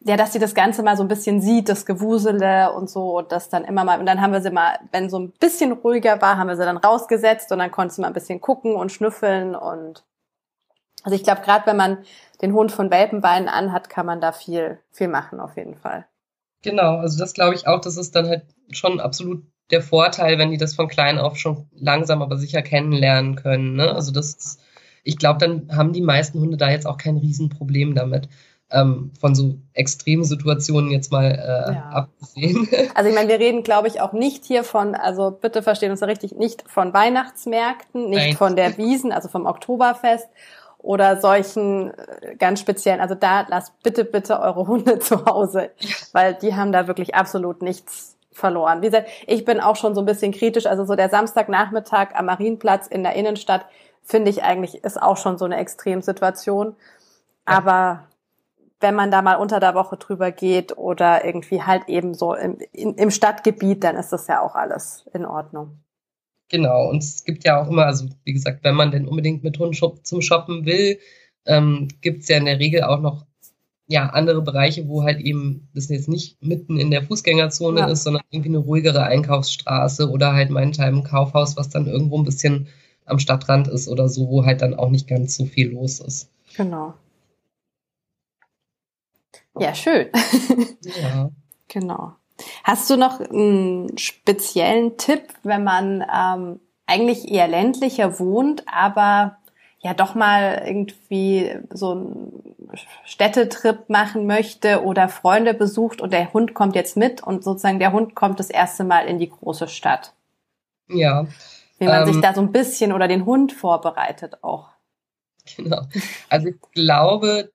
ja, 0.00 0.16
dass 0.16 0.32
sie 0.32 0.38
das 0.38 0.54
Ganze 0.54 0.84
mal 0.84 0.96
so 0.96 1.02
ein 1.02 1.08
bisschen 1.08 1.40
sieht, 1.40 1.68
das 1.68 1.84
Gewusele 1.84 2.72
und 2.72 2.88
so, 2.88 3.18
und 3.18 3.32
das 3.32 3.48
dann 3.48 3.64
immer 3.64 3.84
mal, 3.84 3.98
und 3.98 4.06
dann 4.06 4.20
haben 4.20 4.32
wir 4.32 4.40
sie 4.40 4.52
mal, 4.52 4.78
wenn 4.92 5.10
so 5.10 5.18
ein 5.18 5.32
bisschen 5.32 5.72
ruhiger 5.72 6.22
war, 6.22 6.36
haben 6.36 6.46
wir 6.46 6.56
sie 6.56 6.64
dann 6.64 6.76
rausgesetzt 6.76 7.50
und 7.50 7.58
dann 7.58 7.72
konnte 7.72 7.94
sie 7.94 8.00
mal 8.00 8.06
ein 8.06 8.14
bisschen 8.14 8.40
gucken 8.40 8.76
und 8.76 8.92
schnüffeln 8.92 9.56
und 9.56 10.04
also 11.02 11.16
ich 11.16 11.24
glaube, 11.24 11.42
gerade 11.42 11.66
wenn 11.66 11.76
man 11.76 11.98
den 12.42 12.52
Hund 12.52 12.72
von 12.72 12.90
Welpenbeinen 12.90 13.48
anhat, 13.48 13.90
kann 13.90 14.06
man 14.06 14.20
da 14.20 14.32
viel, 14.32 14.80
viel 14.90 15.08
machen 15.08 15.40
auf 15.40 15.56
jeden 15.56 15.76
Fall. 15.76 16.06
Genau, 16.66 16.96
also 16.96 17.18
das 17.18 17.32
glaube 17.32 17.54
ich 17.54 17.66
auch, 17.66 17.80
das 17.80 17.96
ist 17.96 18.14
dann 18.16 18.26
halt 18.26 18.42
schon 18.70 19.00
absolut 19.00 19.44
der 19.70 19.82
Vorteil, 19.82 20.38
wenn 20.38 20.50
die 20.50 20.58
das 20.58 20.74
von 20.74 20.88
klein 20.88 21.18
auf 21.18 21.36
schon 21.36 21.68
langsam 21.74 22.22
aber 22.22 22.36
sicher 22.36 22.62
kennenlernen 22.62 23.36
können. 23.36 23.74
Ne? 23.74 23.92
Also 23.92 24.12
das 24.12 24.34
ist, 24.34 24.60
ich 25.02 25.16
glaube, 25.16 25.38
dann 25.38 25.76
haben 25.76 25.92
die 25.92 26.02
meisten 26.02 26.40
Hunde 26.40 26.56
da 26.56 26.70
jetzt 26.70 26.86
auch 26.86 26.98
kein 26.98 27.16
Riesenproblem 27.16 27.94
damit 27.94 28.28
ähm, 28.70 29.12
von 29.20 29.34
so 29.34 29.58
extremen 29.74 30.24
Situationen 30.24 30.90
jetzt 30.90 31.12
mal 31.12 31.30
äh, 31.30 31.74
ja. 31.74 31.90
abgesehen. 31.90 32.68
Also 32.94 33.10
ich 33.10 33.14
meine, 33.14 33.28
wir 33.28 33.38
reden, 33.38 33.62
glaube 33.62 33.88
ich, 33.88 34.00
auch 34.00 34.12
nicht 34.12 34.44
hier 34.44 34.64
von, 34.64 34.94
also 34.94 35.30
bitte 35.30 35.62
verstehen 35.62 35.90
uns 35.90 36.00
da 36.00 36.06
richtig, 36.06 36.34
nicht 36.34 36.64
von 36.68 36.92
Weihnachtsmärkten, 36.92 38.08
nicht 38.08 38.26
Nein. 38.26 38.36
von 38.36 38.56
der 38.56 38.76
Wiesen, 38.78 39.12
also 39.12 39.28
vom 39.28 39.46
Oktoberfest 39.46 40.28
oder 40.86 41.20
solchen 41.20 41.92
äh, 41.94 42.36
ganz 42.36 42.60
speziellen, 42.60 43.00
also 43.00 43.16
da 43.16 43.44
lasst 43.48 43.82
bitte, 43.82 44.04
bitte 44.04 44.40
eure 44.40 44.68
Hunde 44.68 44.98
zu 45.00 45.26
Hause, 45.26 45.70
weil 46.12 46.34
die 46.34 46.54
haben 46.54 46.70
da 46.70 46.86
wirklich 46.86 47.14
absolut 47.14 47.60
nichts 47.60 48.16
verloren. 48.30 48.82
Wie 48.82 48.86
gesagt, 48.86 49.08
ich 49.26 49.44
bin 49.44 49.60
auch 49.60 49.76
schon 49.76 49.94
so 49.94 50.00
ein 50.00 50.06
bisschen 50.06 50.32
kritisch, 50.32 50.66
also 50.66 50.84
so 50.84 50.94
der 50.94 51.08
Samstagnachmittag 51.08 52.14
am 52.14 52.26
Marienplatz 52.26 52.86
in 52.86 53.02
der 53.02 53.14
Innenstadt 53.14 53.66
finde 54.04 54.30
ich 54.30 54.44
eigentlich 54.44 54.84
ist 54.84 55.02
auch 55.02 55.16
schon 55.16 55.36
so 55.36 55.44
eine 55.44 55.56
Extremsituation. 55.56 56.76
Aber 57.44 58.04
wenn 58.78 58.94
man 58.94 59.10
da 59.10 59.22
mal 59.22 59.36
unter 59.36 59.58
der 59.58 59.74
Woche 59.74 59.96
drüber 59.96 60.30
geht 60.30 60.78
oder 60.78 61.24
irgendwie 61.24 61.62
halt 61.62 61.88
eben 61.88 62.14
so 62.14 62.34
im, 62.34 62.58
im 62.72 63.10
Stadtgebiet, 63.10 63.82
dann 63.82 63.96
ist 63.96 64.12
das 64.12 64.28
ja 64.28 64.40
auch 64.40 64.54
alles 64.54 65.04
in 65.12 65.26
Ordnung. 65.26 65.80
Genau, 66.48 66.88
und 66.88 67.02
es 67.02 67.24
gibt 67.24 67.44
ja 67.44 67.60
auch 67.60 67.68
immer, 67.68 67.86
also 67.86 68.06
wie 68.24 68.32
gesagt, 68.32 68.62
wenn 68.62 68.76
man 68.76 68.92
denn 68.92 69.08
unbedingt 69.08 69.42
mit 69.42 69.58
Hund 69.58 69.76
zum 70.02 70.22
Shoppen 70.22 70.64
will, 70.64 70.98
ähm, 71.44 71.88
gibt 72.00 72.22
es 72.22 72.28
ja 72.28 72.36
in 72.36 72.44
der 72.44 72.60
Regel 72.60 72.82
auch 72.82 73.00
noch 73.00 73.26
ja, 73.88 74.08
andere 74.08 74.42
Bereiche, 74.42 74.88
wo 74.88 75.04
halt 75.04 75.20
eben 75.20 75.68
das 75.74 75.88
jetzt 75.88 76.08
nicht 76.08 76.42
mitten 76.42 76.76
in 76.76 76.90
der 76.90 77.04
Fußgängerzone 77.04 77.80
ja. 77.80 77.86
ist, 77.86 78.02
sondern 78.02 78.22
irgendwie 78.30 78.48
eine 78.50 78.58
ruhigere 78.58 79.04
Einkaufsstraße 79.04 80.10
oder 80.10 80.32
halt 80.32 80.50
meinethalben 80.50 81.00
ein 81.00 81.04
Kaufhaus, 81.04 81.56
was 81.56 81.68
dann 81.68 81.86
irgendwo 81.86 82.18
ein 82.18 82.24
bisschen 82.24 82.68
am 83.04 83.20
Stadtrand 83.20 83.68
ist 83.68 83.88
oder 83.88 84.08
so, 84.08 84.28
wo 84.28 84.44
halt 84.44 84.62
dann 84.62 84.74
auch 84.74 84.90
nicht 84.90 85.06
ganz 85.06 85.36
so 85.36 85.44
viel 85.44 85.70
los 85.72 86.00
ist. 86.00 86.30
Genau. 86.56 86.94
Ja, 89.58 89.74
schön. 89.74 90.08
Ja. 91.02 91.30
genau. 91.68 92.14
Hast 92.64 92.90
du 92.90 92.96
noch 92.96 93.20
einen 93.20 93.96
speziellen 93.98 94.96
Tipp, 94.96 95.22
wenn 95.42 95.64
man 95.64 96.04
ähm, 96.14 96.60
eigentlich 96.86 97.30
eher 97.30 97.48
ländlicher 97.48 98.18
wohnt, 98.18 98.64
aber 98.66 99.38
ja 99.80 99.94
doch 99.94 100.14
mal 100.14 100.62
irgendwie 100.66 101.54
so 101.70 101.92
einen 101.92 102.56
Städtetrip 103.04 103.88
machen 103.88 104.26
möchte 104.26 104.82
oder 104.82 105.08
Freunde 105.08 105.54
besucht 105.54 106.00
und 106.00 106.12
der 106.12 106.32
Hund 106.32 106.54
kommt 106.54 106.74
jetzt 106.74 106.96
mit 106.96 107.22
und 107.22 107.44
sozusagen 107.44 107.78
der 107.78 107.92
Hund 107.92 108.14
kommt 108.14 108.40
das 108.40 108.50
erste 108.50 108.84
Mal 108.84 109.06
in 109.06 109.18
die 109.18 109.30
große 109.30 109.68
Stadt? 109.68 110.14
Ja. 110.88 111.26
Wie 111.78 111.86
man 111.86 112.06
ähm, 112.06 112.12
sich 112.12 112.22
da 112.22 112.34
so 112.34 112.40
ein 112.40 112.52
bisschen 112.52 112.92
oder 112.92 113.08
den 113.08 113.26
Hund 113.26 113.52
vorbereitet 113.52 114.42
auch. 114.42 114.68
Genau. 115.56 115.82
Also 116.28 116.48
ich 116.48 116.56
glaube, 116.72 117.52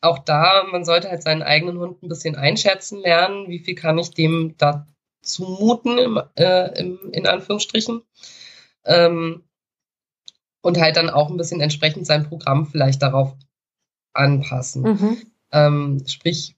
auch 0.00 0.18
da, 0.18 0.64
man 0.70 0.84
sollte 0.84 1.08
halt 1.08 1.22
seinen 1.22 1.42
eigenen 1.42 1.78
Hund 1.78 2.02
ein 2.02 2.08
bisschen 2.08 2.36
einschätzen 2.36 3.00
lernen, 3.00 3.48
wie 3.48 3.58
viel 3.58 3.74
kann 3.74 3.98
ich 3.98 4.10
dem 4.10 4.54
da 4.58 4.86
zumuten, 5.22 5.98
im, 5.98 6.20
äh, 6.36 6.78
im, 6.78 6.98
in 7.12 7.26
Anführungsstrichen. 7.26 8.02
Ähm, 8.84 9.44
und 10.60 10.78
halt 10.78 10.96
dann 10.96 11.10
auch 11.10 11.30
ein 11.30 11.36
bisschen 11.36 11.60
entsprechend 11.60 12.06
sein 12.06 12.28
Programm 12.28 12.66
vielleicht 12.66 13.02
darauf 13.02 13.34
anpassen. 14.12 14.82
Mhm. 14.82 15.16
Ähm, 15.52 16.02
sprich, 16.06 16.56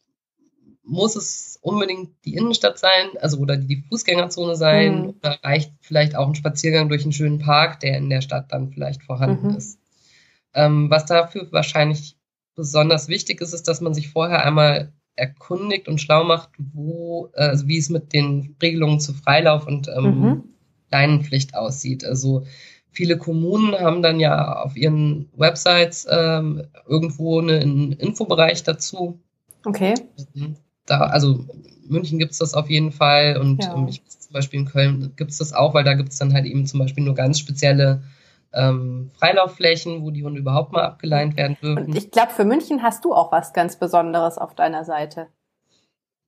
muss 0.82 1.16
es 1.16 1.58
unbedingt 1.62 2.10
die 2.24 2.34
Innenstadt 2.34 2.78
sein, 2.78 3.10
also 3.20 3.38
oder 3.38 3.56
die 3.56 3.84
Fußgängerzone 3.88 4.56
sein, 4.56 5.02
mhm. 5.02 5.08
oder 5.10 5.38
reicht 5.42 5.72
vielleicht 5.80 6.16
auch 6.16 6.26
ein 6.26 6.34
Spaziergang 6.34 6.88
durch 6.88 7.02
einen 7.02 7.12
schönen 7.12 7.38
Park, 7.38 7.80
der 7.80 7.96
in 7.96 8.10
der 8.10 8.22
Stadt 8.22 8.52
dann 8.52 8.70
vielleicht 8.72 9.02
vorhanden 9.02 9.48
mhm. 9.48 9.56
ist. 9.56 9.78
Ähm, 10.52 10.90
was 10.90 11.06
dafür 11.06 11.46
wahrscheinlich 11.52 12.16
besonders 12.54 13.08
wichtig 13.08 13.40
ist, 13.40 13.52
ist, 13.52 13.68
dass 13.68 13.80
man 13.80 13.94
sich 13.94 14.08
vorher 14.10 14.44
einmal 14.44 14.92
erkundigt 15.16 15.88
und 15.88 16.00
schlau 16.00 16.24
macht, 16.24 16.50
wo, 16.58 17.30
also 17.34 17.68
wie 17.68 17.78
es 17.78 17.90
mit 17.90 18.12
den 18.12 18.56
Regelungen 18.62 19.00
zu 19.00 19.12
Freilauf 19.12 19.66
und 19.66 19.88
ähm, 19.88 20.20
mhm. 20.20 20.44
Leinenpflicht 20.90 21.54
aussieht. 21.54 22.04
Also 22.04 22.44
viele 22.90 23.18
Kommunen 23.18 23.74
haben 23.78 24.02
dann 24.02 24.18
ja 24.18 24.62
auf 24.62 24.76
ihren 24.76 25.28
Websites 25.36 26.06
ähm, 26.10 26.62
irgendwo 26.86 27.40
einen 27.40 27.92
Infobereich 27.92 28.62
dazu. 28.62 29.20
Okay. 29.64 29.94
Da, 30.86 31.00
also 31.00 31.44
München 31.86 32.18
gibt 32.18 32.32
es 32.32 32.38
das 32.38 32.54
auf 32.54 32.70
jeden 32.70 32.92
Fall 32.92 33.36
und 33.36 33.62
ja. 33.62 33.86
ich, 33.88 34.02
zum 34.06 34.32
Beispiel 34.32 34.60
in 34.60 34.66
Köln 34.66 35.12
gibt 35.16 35.30
es 35.32 35.38
das 35.38 35.52
auch, 35.52 35.74
weil 35.74 35.84
da 35.84 35.94
gibt 35.94 36.10
es 36.10 36.18
dann 36.18 36.32
halt 36.32 36.46
eben 36.46 36.66
zum 36.66 36.80
Beispiel 36.80 37.04
nur 37.04 37.14
ganz 37.14 37.38
spezielle 37.38 38.02
ähm, 38.52 39.10
Freilaufflächen, 39.18 40.02
wo 40.02 40.10
die 40.10 40.24
Hunde 40.24 40.40
überhaupt 40.40 40.72
mal 40.72 40.84
abgeleint 40.84 41.36
werden 41.36 41.56
dürfen. 41.62 41.86
Und 41.86 41.96
ich 41.96 42.10
glaube, 42.10 42.32
für 42.32 42.44
München 42.44 42.82
hast 42.82 43.04
du 43.04 43.14
auch 43.14 43.32
was 43.32 43.52
ganz 43.52 43.76
Besonderes 43.76 44.38
auf 44.38 44.54
deiner 44.54 44.84
Seite. 44.84 45.28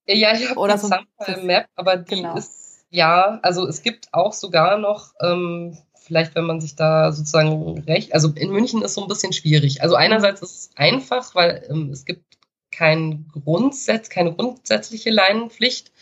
Ja, 0.06 0.32
ich 0.32 0.50
habe 0.50 0.72
die 0.72 0.78
so 0.78 1.46
Map, 1.46 1.66
aber 1.76 1.96
die 1.96 2.16
genau. 2.16 2.36
ist, 2.36 2.84
ja, 2.90 3.38
also 3.42 3.66
es 3.66 3.82
gibt 3.82 4.08
auch 4.12 4.32
sogar 4.32 4.78
noch, 4.78 5.12
ähm, 5.20 5.78
vielleicht 5.94 6.34
wenn 6.34 6.44
man 6.44 6.60
sich 6.60 6.74
da 6.74 7.12
sozusagen 7.12 7.80
recht, 7.84 8.12
also 8.12 8.30
in 8.34 8.50
München 8.50 8.82
ist 8.82 8.94
so 8.94 9.02
ein 9.02 9.08
bisschen 9.08 9.32
schwierig. 9.32 9.82
Also 9.82 9.94
einerseits 9.94 10.42
ist 10.42 10.58
es 10.58 10.70
einfach, 10.76 11.34
weil 11.34 11.66
ähm, 11.70 11.90
es 11.90 12.04
gibt 12.04 12.24
kein 12.72 13.28
Grundsatz, 13.32 14.08
keine 14.08 14.34
grundsätzliche 14.34 15.10
Leinenpflicht. 15.10 15.92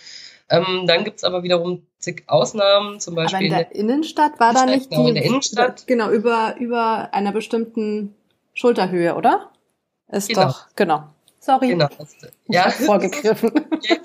Ähm, 0.51 0.85
dann 0.87 1.05
gibt's 1.05 1.23
aber 1.23 1.43
wiederum 1.43 1.87
zig 1.99 2.25
Ausnahmen, 2.27 2.99
zum 2.99 3.15
Beispiel. 3.15 3.37
Aber 3.37 3.45
in 3.45 3.51
der, 3.51 3.75
in 3.75 3.87
der 3.87 3.95
Innenstadt 3.97 4.41
war 4.41 4.53
da 4.53 4.67
nicht 4.67 4.91
genau, 4.91 5.05
die. 5.05 5.09
In 5.11 5.15
der 5.15 5.25
Innenstadt. 5.25 5.87
Genau, 5.87 6.11
über, 6.11 6.57
über 6.59 7.15
einer 7.15 7.33
bestimmten 7.33 8.15
Schulterhöhe, 8.53 9.15
oder? 9.15 9.51
Ist 10.09 10.29
genau. 10.29 10.49
doch, 10.49 10.67
genau. 10.75 11.05
Sorry. 11.39 11.69
Genau. 11.69 11.89
Ja. 12.49 12.69
Vorgegriffen. 12.71 13.53
ja, 13.83 13.97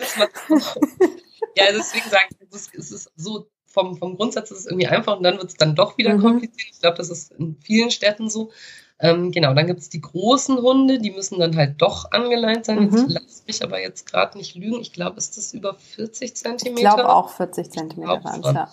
ja, 1.55 1.65
deswegen 1.71 2.09
sage 2.09 2.25
ich, 2.39 2.79
es 2.79 2.91
ist 2.91 3.11
so, 3.15 3.47
vom, 3.65 3.97
vom 3.97 4.15
Grundsatz 4.15 4.51
ist 4.51 4.59
es 4.59 4.65
irgendwie 4.67 4.87
einfach 4.87 5.17
und 5.17 5.23
dann 5.23 5.37
wird 5.37 5.49
es 5.49 5.55
dann 5.55 5.75
doch 5.75 5.97
wieder 5.97 6.15
mhm. 6.15 6.21
kompliziert. 6.21 6.69
Ich 6.73 6.79
glaube, 6.79 6.97
das 6.97 7.09
ist 7.09 7.33
in 7.33 7.57
vielen 7.61 7.91
Städten 7.91 8.29
so. 8.29 8.51
Ähm, 8.99 9.31
genau, 9.31 9.53
dann 9.53 9.67
gibt 9.67 9.81
es 9.81 9.89
die 9.89 9.99
großen 9.99 10.57
Hunde, 10.57 10.99
die 10.99 11.11
müssen 11.11 11.39
dann 11.39 11.55
halt 11.55 11.81
doch 11.81 12.11
angeleint 12.11 12.65
sein. 12.65 12.79
Mhm. 12.79 12.83
Jetzt 12.83 13.05
lass 13.09 13.43
mich 13.45 13.63
aber 13.63 13.81
jetzt 13.81 14.09
gerade 14.09 14.37
nicht 14.37 14.55
lügen. 14.55 14.79
Ich 14.79 14.93
glaube, 14.93 15.17
ist 15.17 15.37
das 15.37 15.53
über 15.53 15.75
40 15.75 16.35
Zentimeter? 16.35 16.89
Ich 16.89 16.95
glaube 16.95 17.09
auch 17.09 17.29
40 17.29 17.71
Zentimeter 17.71 18.23
waren 18.23 18.41
es, 18.41 18.53
ja. 18.53 18.71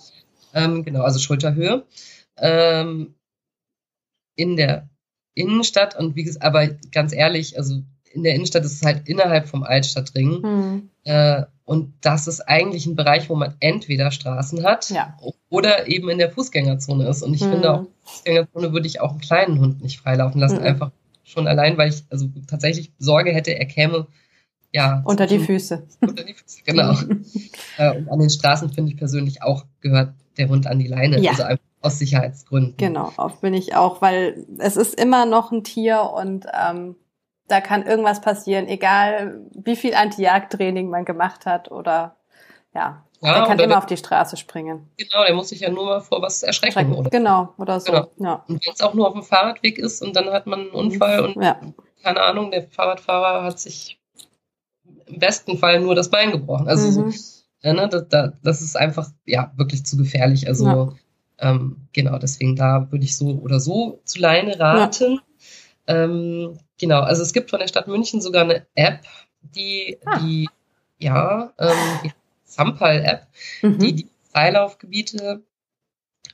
Ähm, 0.54 0.84
genau, 0.84 1.02
also 1.02 1.18
Schulterhöhe. 1.18 1.84
Ähm, 2.36 3.14
in 4.36 4.56
der 4.56 4.88
Innenstadt 5.34 5.98
und 5.98 6.14
wie 6.14 6.24
gesagt, 6.24 6.44
aber 6.44 6.68
ganz 6.68 7.12
ehrlich, 7.12 7.58
also 7.58 7.82
in 8.12 8.22
der 8.22 8.34
Innenstadt 8.34 8.64
ist 8.64 8.74
es 8.74 8.82
halt 8.82 9.08
innerhalb 9.08 9.48
vom 9.48 9.62
Altstadtring. 9.62 10.40
Mhm. 10.40 10.90
Äh, 11.04 11.44
und 11.72 11.94
das 12.02 12.26
ist 12.26 12.42
eigentlich 12.42 12.84
ein 12.84 12.96
Bereich, 12.96 13.30
wo 13.30 13.34
man 13.34 13.54
entweder 13.60 14.10
Straßen 14.10 14.62
hat 14.62 14.90
ja. 14.90 15.16
oder 15.48 15.88
eben 15.88 16.10
in 16.10 16.18
der 16.18 16.30
Fußgängerzone 16.30 17.08
ist. 17.08 17.22
Und 17.22 17.32
ich 17.32 17.40
mhm. 17.40 17.50
finde, 17.50 17.72
auch 17.72 17.78
in 17.80 17.86
der 17.86 18.12
Fußgängerzone 18.12 18.72
würde 18.74 18.86
ich 18.86 19.00
auch 19.00 19.12
einen 19.12 19.20
kleinen 19.20 19.58
Hund 19.58 19.82
nicht 19.82 19.98
freilaufen 19.98 20.38
lassen. 20.38 20.58
Mhm. 20.58 20.64
Einfach 20.64 20.90
schon 21.24 21.48
allein, 21.48 21.78
weil 21.78 21.88
ich 21.88 22.04
also 22.10 22.28
tatsächlich 22.46 22.92
Sorge 22.98 23.32
hätte, 23.32 23.58
er 23.58 23.64
käme 23.64 24.06
ja. 24.70 25.00
Unter 25.06 25.26
die 25.26 25.38
Füße. 25.38 25.82
Unter 26.02 26.24
die 26.24 26.34
Füße, 26.34 26.60
genau. 26.64 26.92
äh, 27.78 27.96
und 27.96 28.10
an 28.10 28.18
den 28.18 28.28
Straßen 28.28 28.68
finde 28.68 28.92
ich 28.92 28.98
persönlich 28.98 29.42
auch 29.42 29.64
gehört 29.80 30.12
der 30.36 30.50
Hund 30.50 30.66
an 30.66 30.78
die 30.78 30.88
Leine. 30.88 31.20
Ja. 31.20 31.30
Also 31.30 31.44
einfach 31.44 31.64
aus 31.80 31.98
Sicherheitsgründen. 31.98 32.74
Genau, 32.76 33.14
oft 33.16 33.40
bin 33.40 33.54
ich 33.54 33.74
auch, 33.76 34.02
weil 34.02 34.44
es 34.58 34.76
ist 34.76 35.00
immer 35.00 35.24
noch 35.24 35.52
ein 35.52 35.64
Tier 35.64 36.10
und 36.14 36.44
ähm, 36.52 36.96
da 37.48 37.60
kann 37.60 37.86
irgendwas 37.86 38.20
passieren, 38.20 38.68
egal 38.68 39.40
wie 39.52 39.76
viel 39.76 39.94
Anti-Jagd-Training 39.94 40.88
man 40.88 41.04
gemacht 41.04 41.46
hat 41.46 41.70
oder 41.70 42.16
ja, 42.74 43.04
ja 43.20 43.34
der 43.34 43.42
kann 43.46 43.58
immer 43.58 43.68
der, 43.68 43.78
auf 43.78 43.86
die 43.86 43.96
Straße 43.96 44.36
springen. 44.36 44.88
Genau, 44.96 45.24
der 45.24 45.34
muss 45.34 45.50
sich 45.50 45.60
ja 45.60 45.70
nur 45.70 45.84
mal 45.84 46.00
vor 46.00 46.22
was 46.22 46.42
erschrecken. 46.42 46.72
Schrecken. 46.72 46.94
Oder? 46.94 47.10
Genau, 47.10 47.52
oder 47.58 47.80
so. 47.80 47.92
Genau. 47.92 48.08
Ja. 48.18 48.44
Und 48.48 48.64
wenn 48.64 48.72
es 48.72 48.80
auch 48.80 48.94
nur 48.94 49.08
auf 49.08 49.14
dem 49.14 49.22
Fahrradweg 49.22 49.78
ist 49.78 50.02
und 50.02 50.16
dann 50.16 50.30
hat 50.30 50.46
man 50.46 50.60
einen 50.60 50.70
Unfall 50.70 51.20
und 51.20 51.42
ja. 51.42 51.60
keine 52.02 52.20
Ahnung, 52.20 52.50
der 52.50 52.68
Fahrradfahrer 52.68 53.44
hat 53.44 53.58
sich 53.58 54.00
im 55.06 55.18
besten 55.18 55.58
Fall 55.58 55.80
nur 55.80 55.94
das 55.94 56.10
Bein 56.10 56.30
gebrochen. 56.30 56.68
Also 56.68 56.88
mhm. 56.88 57.10
so, 57.10 57.18
ja, 57.62 57.74
ne, 57.74 57.88
das, 57.88 58.32
das, 58.42 58.62
ist 58.62 58.76
einfach 58.76 59.10
ja 59.26 59.52
wirklich 59.56 59.84
zu 59.84 59.96
gefährlich. 59.96 60.48
Also 60.48 60.94
ähm, 61.38 61.88
genau, 61.92 62.18
deswegen 62.18 62.56
da 62.56 62.90
würde 62.90 63.04
ich 63.04 63.16
so 63.16 63.40
oder 63.42 63.60
so 63.60 64.00
zu 64.04 64.20
Leine 64.20 64.58
raten. 64.58 65.20
Ähm, 65.86 66.58
Genau, 66.82 67.02
also 67.02 67.22
es 67.22 67.32
gibt 67.32 67.50
von 67.50 67.60
der 67.60 67.68
Stadt 67.68 67.86
München 67.86 68.20
sogar 68.20 68.42
eine 68.42 68.66
App, 68.74 69.02
die, 69.40 69.98
ah. 70.04 70.18
die 70.18 70.48
ja, 70.98 71.52
ähm, 71.56 71.76
die 72.02 72.12
Sampal-App, 72.42 73.28
mhm. 73.62 73.78
die 73.78 73.92
die 73.94 74.08
Freilaufgebiete 74.32 75.44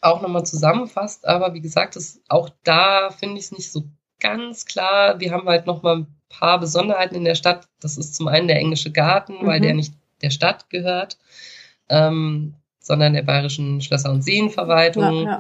auch 0.00 0.22
nochmal 0.22 0.46
zusammenfasst. 0.46 1.26
Aber 1.26 1.52
wie 1.52 1.61
gesagt, 1.61 1.96
ist, 1.96 2.22
auch 2.28 2.48
da 2.64 3.11
finde 3.11 3.37
ich 3.37 3.44
es 3.44 3.52
nicht 3.52 3.70
so 3.70 3.84
ganz 4.20 4.64
klar. 4.64 5.20
Wir 5.20 5.32
haben 5.32 5.46
halt 5.46 5.66
nochmal 5.66 5.98
ein 5.98 6.16
paar 6.30 6.58
Besonderheiten 6.58 7.16
in 7.16 7.26
der 7.26 7.34
Stadt. 7.34 7.68
Das 7.78 7.98
ist 7.98 8.14
zum 8.14 8.26
einen 8.26 8.48
der 8.48 8.56
englische 8.56 8.90
Garten, 8.90 9.42
mhm. 9.42 9.46
weil 9.46 9.61
der 9.61 9.74
nicht 9.74 9.92
der 10.22 10.30
Stadt 10.30 10.70
gehört, 10.70 11.18
ähm, 11.90 12.54
sondern 12.80 13.12
der 13.12 13.22
Bayerischen 13.22 13.82
Schlösser- 13.82 14.12
und 14.12 14.22
Seenverwaltung. 14.22 15.24
Ja, 15.24 15.30
ja. 15.32 15.38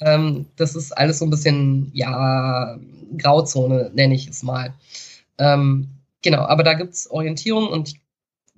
Ähm, 0.00 0.46
das 0.56 0.74
ist 0.74 0.92
alles 0.92 1.18
so 1.18 1.24
ein 1.24 1.30
bisschen, 1.30 1.90
ja, 1.94 2.78
Grauzone, 3.16 3.90
nenne 3.94 4.14
ich 4.14 4.28
es 4.28 4.42
mal. 4.42 4.74
Ähm, 5.38 5.88
genau, 6.22 6.42
aber 6.42 6.62
da 6.62 6.74
gibt's 6.74 7.10
Orientierung 7.10 7.68
und 7.68 7.88
ich 7.88 8.00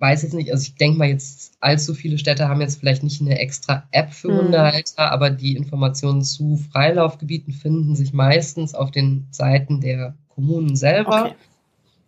weiß 0.00 0.22
jetzt 0.22 0.34
nicht, 0.34 0.52
also 0.52 0.62
ich 0.62 0.76
denke 0.76 0.98
mal 0.98 1.08
jetzt, 1.08 1.54
allzu 1.60 1.94
viele 1.94 2.18
Städte 2.18 2.48
haben 2.48 2.60
jetzt 2.60 2.78
vielleicht 2.78 3.02
nicht 3.02 3.20
eine 3.20 3.38
extra 3.38 3.84
App 3.90 4.12
für 4.12 4.30
mhm. 4.30 4.38
Hundehalter, 4.38 5.10
aber 5.10 5.30
die 5.30 5.56
Informationen 5.56 6.22
zu 6.22 6.56
Freilaufgebieten 6.56 7.52
finden 7.52 7.96
sich 7.96 8.12
meistens 8.12 8.74
auf 8.74 8.90
den 8.90 9.26
Seiten 9.30 9.80
der 9.80 10.14
Kommunen 10.28 10.76
selber. 10.76 11.26
Okay. 11.26 11.34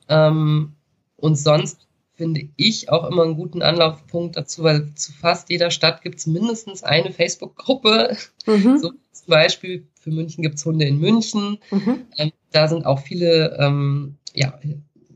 Ähm, 0.09 0.73
und 1.17 1.37
sonst 1.37 1.87
finde 2.21 2.51
ich 2.57 2.91
auch 2.91 3.09
immer 3.09 3.23
einen 3.23 3.35
guten 3.35 3.63
Anlaufpunkt 3.63 4.37
dazu, 4.37 4.63
weil 4.63 4.95
zu 4.95 5.11
fast 5.11 5.49
jeder 5.49 5.71
Stadt 5.71 6.03
gibt's 6.03 6.27
mindestens 6.27 6.83
eine 6.83 7.13
Facebook-Gruppe, 7.13 8.15
mhm. 8.47 8.79
so 8.79 8.91
zum 8.91 9.27
Beispiel 9.27 9.87
für 9.99 10.11
München 10.11 10.43
gibt's 10.43 10.67
Hunde 10.67 10.85
in 10.85 10.99
München. 10.99 11.57
Mhm. 11.71 12.03
Ähm, 12.19 12.33
da 12.53 12.69
sind 12.69 12.85
auch 12.85 12.99
viele 12.99 13.57
ähm, 13.59 14.17
ja, 14.35 14.53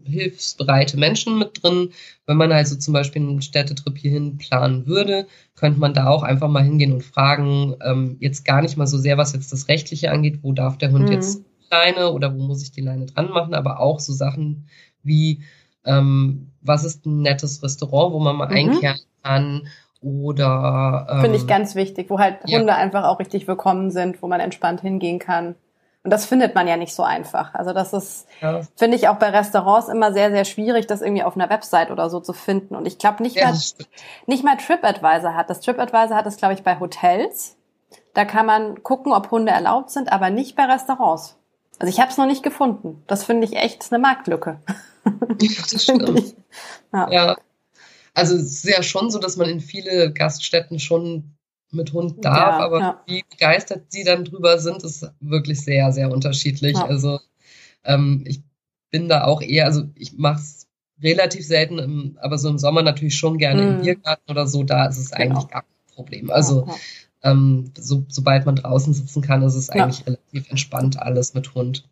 hilfsbereite 0.04 0.96
Menschen 0.96 1.38
mit 1.38 1.62
drin. 1.62 1.90
Wenn 2.24 2.38
man 2.38 2.50
also 2.52 2.74
zum 2.74 2.94
Beispiel 2.94 3.20
einen 3.20 3.42
Städtetrip 3.42 3.98
hierhin 3.98 4.38
planen 4.38 4.86
würde, 4.86 5.26
könnte 5.56 5.78
man 5.78 5.92
da 5.92 6.06
auch 6.06 6.22
einfach 6.22 6.48
mal 6.48 6.64
hingehen 6.64 6.94
und 6.94 7.04
fragen, 7.04 7.74
ähm, 7.82 8.16
jetzt 8.20 8.46
gar 8.46 8.62
nicht 8.62 8.78
mal 8.78 8.86
so 8.86 8.96
sehr, 8.96 9.18
was 9.18 9.34
jetzt 9.34 9.52
das 9.52 9.68
Rechtliche 9.68 10.10
angeht, 10.10 10.38
wo 10.40 10.54
darf 10.54 10.78
der 10.78 10.90
Hund 10.90 11.04
mhm. 11.04 11.12
jetzt 11.12 11.42
Leine 11.70 12.12
oder 12.12 12.34
wo 12.34 12.42
muss 12.42 12.62
ich 12.62 12.72
die 12.72 12.80
Leine 12.80 13.04
dran 13.04 13.28
machen, 13.28 13.52
aber 13.52 13.78
auch 13.80 14.00
so 14.00 14.14
Sachen 14.14 14.68
wie, 15.02 15.42
ähm, 15.84 16.52
was 16.60 16.84
ist 16.84 17.06
ein 17.06 17.22
nettes 17.22 17.62
Restaurant, 17.62 18.12
wo 18.14 18.20
man 18.20 18.36
mal 18.36 18.48
mhm. 18.48 18.72
einkehren 18.72 19.00
kann 19.22 19.68
oder 20.04 21.06
ähm, 21.10 21.20
finde 21.22 21.38
ich 21.38 21.46
ganz 21.46 21.74
wichtig, 21.74 22.10
wo 22.10 22.18
halt 22.18 22.44
Hunde 22.44 22.68
ja. 22.68 22.76
einfach 22.76 23.04
auch 23.04 23.18
richtig 23.18 23.48
willkommen 23.48 23.90
sind, 23.90 24.22
wo 24.22 24.26
man 24.26 24.40
entspannt 24.40 24.82
hingehen 24.82 25.18
kann. 25.18 25.54
Und 26.02 26.10
das 26.10 26.26
findet 26.26 26.54
man 26.54 26.68
ja 26.68 26.76
nicht 26.76 26.94
so 26.94 27.02
einfach. 27.02 27.54
Also 27.54 27.72
das 27.72 27.94
ist, 27.94 28.26
ja. 28.42 28.60
finde 28.76 28.98
ich 28.98 29.08
auch 29.08 29.16
bei 29.16 29.30
Restaurants 29.30 29.88
immer 29.88 30.12
sehr, 30.12 30.30
sehr 30.30 30.44
schwierig, 30.44 30.86
das 30.86 31.00
irgendwie 31.00 31.22
auf 31.22 31.34
einer 31.34 31.48
Website 31.48 31.90
oder 31.90 32.10
so 32.10 32.20
zu 32.20 32.34
finden. 32.34 32.76
Und 32.76 32.86
ich 32.86 32.98
glaube 32.98 33.22
nicht 33.22 33.36
ja, 33.36 33.46
mal, 33.46 33.58
nicht 34.26 34.44
mal 34.44 34.58
TripAdvisor 34.58 35.34
hat 35.34 35.48
das. 35.48 35.60
TripAdvisor 35.60 36.14
hat 36.14 36.26
das, 36.26 36.36
glaube 36.36 36.52
ich, 36.52 36.62
bei 36.62 36.78
Hotels. 36.78 37.56
Da 38.12 38.26
kann 38.26 38.44
man 38.44 38.82
gucken, 38.82 39.14
ob 39.14 39.30
Hunde 39.30 39.52
erlaubt 39.52 39.90
sind, 39.90 40.12
aber 40.12 40.28
nicht 40.28 40.56
bei 40.56 40.64
Restaurants. 40.64 41.38
Also 41.78 41.90
ich 41.90 42.00
habe 42.00 42.10
es 42.10 42.18
noch 42.18 42.26
nicht 42.26 42.42
gefunden. 42.42 43.02
Das 43.06 43.24
finde 43.24 43.46
ich 43.46 43.56
echt 43.56 43.90
eine 43.90 43.98
Marktlücke. 43.98 44.58
Das 45.38 45.82
stimmt. 45.82 46.34
Ja. 46.92 47.10
ja. 47.10 47.36
Also 48.14 48.36
es 48.36 48.64
ist 48.64 48.68
ja 48.68 48.84
schon 48.84 49.10
so, 49.10 49.18
dass 49.18 49.36
man 49.36 49.48
in 49.48 49.58
viele 49.58 50.12
Gaststätten 50.12 50.78
schon 50.78 51.34
mit 51.72 51.92
Hund 51.92 52.24
darf, 52.24 52.60
ja, 52.60 52.64
aber 52.64 52.78
ja. 52.78 53.02
wie 53.06 53.24
begeistert 53.28 53.86
sie 53.88 54.04
dann 54.04 54.24
drüber 54.24 54.60
sind, 54.60 54.84
ist 54.84 55.10
wirklich 55.18 55.60
sehr, 55.60 55.90
sehr 55.92 56.12
unterschiedlich. 56.12 56.74
Ja. 56.74 56.86
Also 56.86 57.18
ähm, 57.82 58.22
ich 58.26 58.42
bin 58.90 59.08
da 59.08 59.24
auch 59.24 59.42
eher, 59.42 59.66
also 59.66 59.82
ich 59.96 60.16
mache 60.16 60.40
es 60.40 60.68
relativ 61.02 61.44
selten, 61.44 61.80
im, 61.80 62.18
aber 62.20 62.38
so 62.38 62.48
im 62.48 62.58
Sommer 62.58 62.82
natürlich 62.82 63.16
schon 63.16 63.38
gerne 63.38 63.62
mhm. 63.62 63.68
im 63.68 63.80
Biergarten 63.82 64.30
oder 64.30 64.46
so, 64.46 64.62
da 64.62 64.86
ist 64.86 64.98
es 64.98 65.10
genau. 65.10 65.34
eigentlich 65.34 65.48
gar 65.48 65.62
kein 65.62 65.94
Problem. 65.94 66.30
Also 66.30 66.68
ähm, 67.24 67.72
so, 67.76 68.04
sobald 68.08 68.46
man 68.46 68.56
draußen 68.56 68.94
sitzen 68.94 69.22
kann, 69.22 69.42
ist 69.42 69.54
es 69.54 69.70
eigentlich 69.70 70.06
relativ 70.06 70.50
entspannt 70.50 71.00
alles 71.00 71.34
mit 71.34 71.54
Hund. 71.54 71.88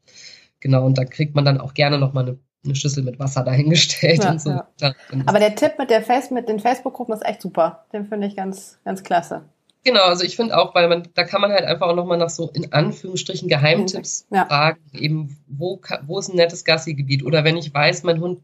Genau, 0.61 0.87
und 0.87 0.97
da 0.97 1.05
kriegt 1.05 1.35
man 1.35 1.45
dann 1.45 1.59
auch 1.59 1.75
gerne 1.75 1.99
nochmal 1.99 2.29
eine 2.29 2.39
eine 2.65 2.75
Schüssel 2.75 3.03
mit 3.03 3.19
Wasser 3.19 3.43
dahingestellt 3.43 4.25
ja, 4.25 4.31
und 4.31 4.41
so. 4.41 4.51
Ja. 4.81 4.95
Aber 5.27 5.39
der 5.39 5.55
Tipp 5.55 5.73
mit 5.79 5.91
der 5.91 6.03
Face, 6.03 6.31
mit 6.31 6.49
den 6.49 6.61
Facebook-Gruppen 6.61 7.15
ist 7.15 7.25
echt 7.25 7.43
super. 7.43 7.87
Den 7.93 8.07
finde 8.07 8.27
ich 8.27 8.37
ganz, 8.37 8.79
ganz 8.85 9.03
klasse. 9.03 9.43
Genau, 9.85 10.03
also 10.05 10.23
ich 10.23 10.37
finde 10.37 10.57
auch, 10.57 10.75
weil 10.77 10.89
man, 10.89 11.09
da 11.15 11.25
kann 11.25 11.41
man 11.41 11.51
halt 11.51 11.65
einfach 11.65 11.89
auch 11.89 11.97
nochmal 11.97 12.19
nach 12.19 12.31
so 12.31 12.51
in 12.51 12.73
Anführungsstrichen 12.73 13.49
Geheimtipps 13.49 14.27
ja. 14.31 14.47
fragen, 14.47 14.81
eben, 14.93 15.37
wo, 15.49 15.81
wo 16.07 16.21
ist 16.21 16.29
ein 16.29 16.37
nettes 16.37 16.65
Gassi-Gebiet? 16.65 17.25
Oder 17.25 17.43
wenn 17.43 17.57
ich 17.57 17.75
weiß, 17.75 18.05
mein 18.05 18.21
Hund 18.21 18.43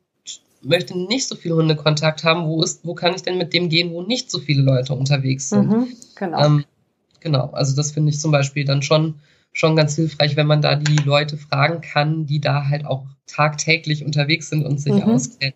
möchte 0.62 0.98
nicht 0.98 1.28
so 1.28 1.36
viel 1.36 1.52
Hundekontakt 1.52 2.24
haben, 2.24 2.46
wo 2.48 2.60
ist, 2.62 2.84
wo 2.84 2.94
kann 2.94 3.14
ich 3.14 3.22
denn 3.22 3.38
mit 3.38 3.52
dem 3.52 3.68
gehen, 3.68 3.92
wo 3.92 4.02
nicht 4.02 4.32
so 4.32 4.40
viele 4.40 4.62
Leute 4.62 4.94
unterwegs 4.94 5.50
sind? 5.50 5.68
Mhm, 5.68 5.88
genau. 6.16 6.44
Ähm, 6.44 6.64
genau, 7.20 7.50
also 7.52 7.76
das 7.76 7.92
finde 7.92 8.10
ich 8.10 8.18
zum 8.18 8.32
Beispiel 8.32 8.64
dann 8.64 8.82
schon, 8.82 9.20
schon 9.52 9.76
ganz 9.76 9.96
hilfreich, 9.96 10.36
wenn 10.36 10.46
man 10.46 10.62
da 10.62 10.76
die 10.76 10.96
Leute 10.96 11.36
fragen 11.36 11.80
kann, 11.80 12.26
die 12.26 12.40
da 12.40 12.68
halt 12.68 12.86
auch 12.86 13.06
tagtäglich 13.26 14.04
unterwegs 14.04 14.50
sind 14.50 14.64
und 14.64 14.78
sich 14.78 14.92
mhm. 14.92 15.02
auskennen. 15.02 15.54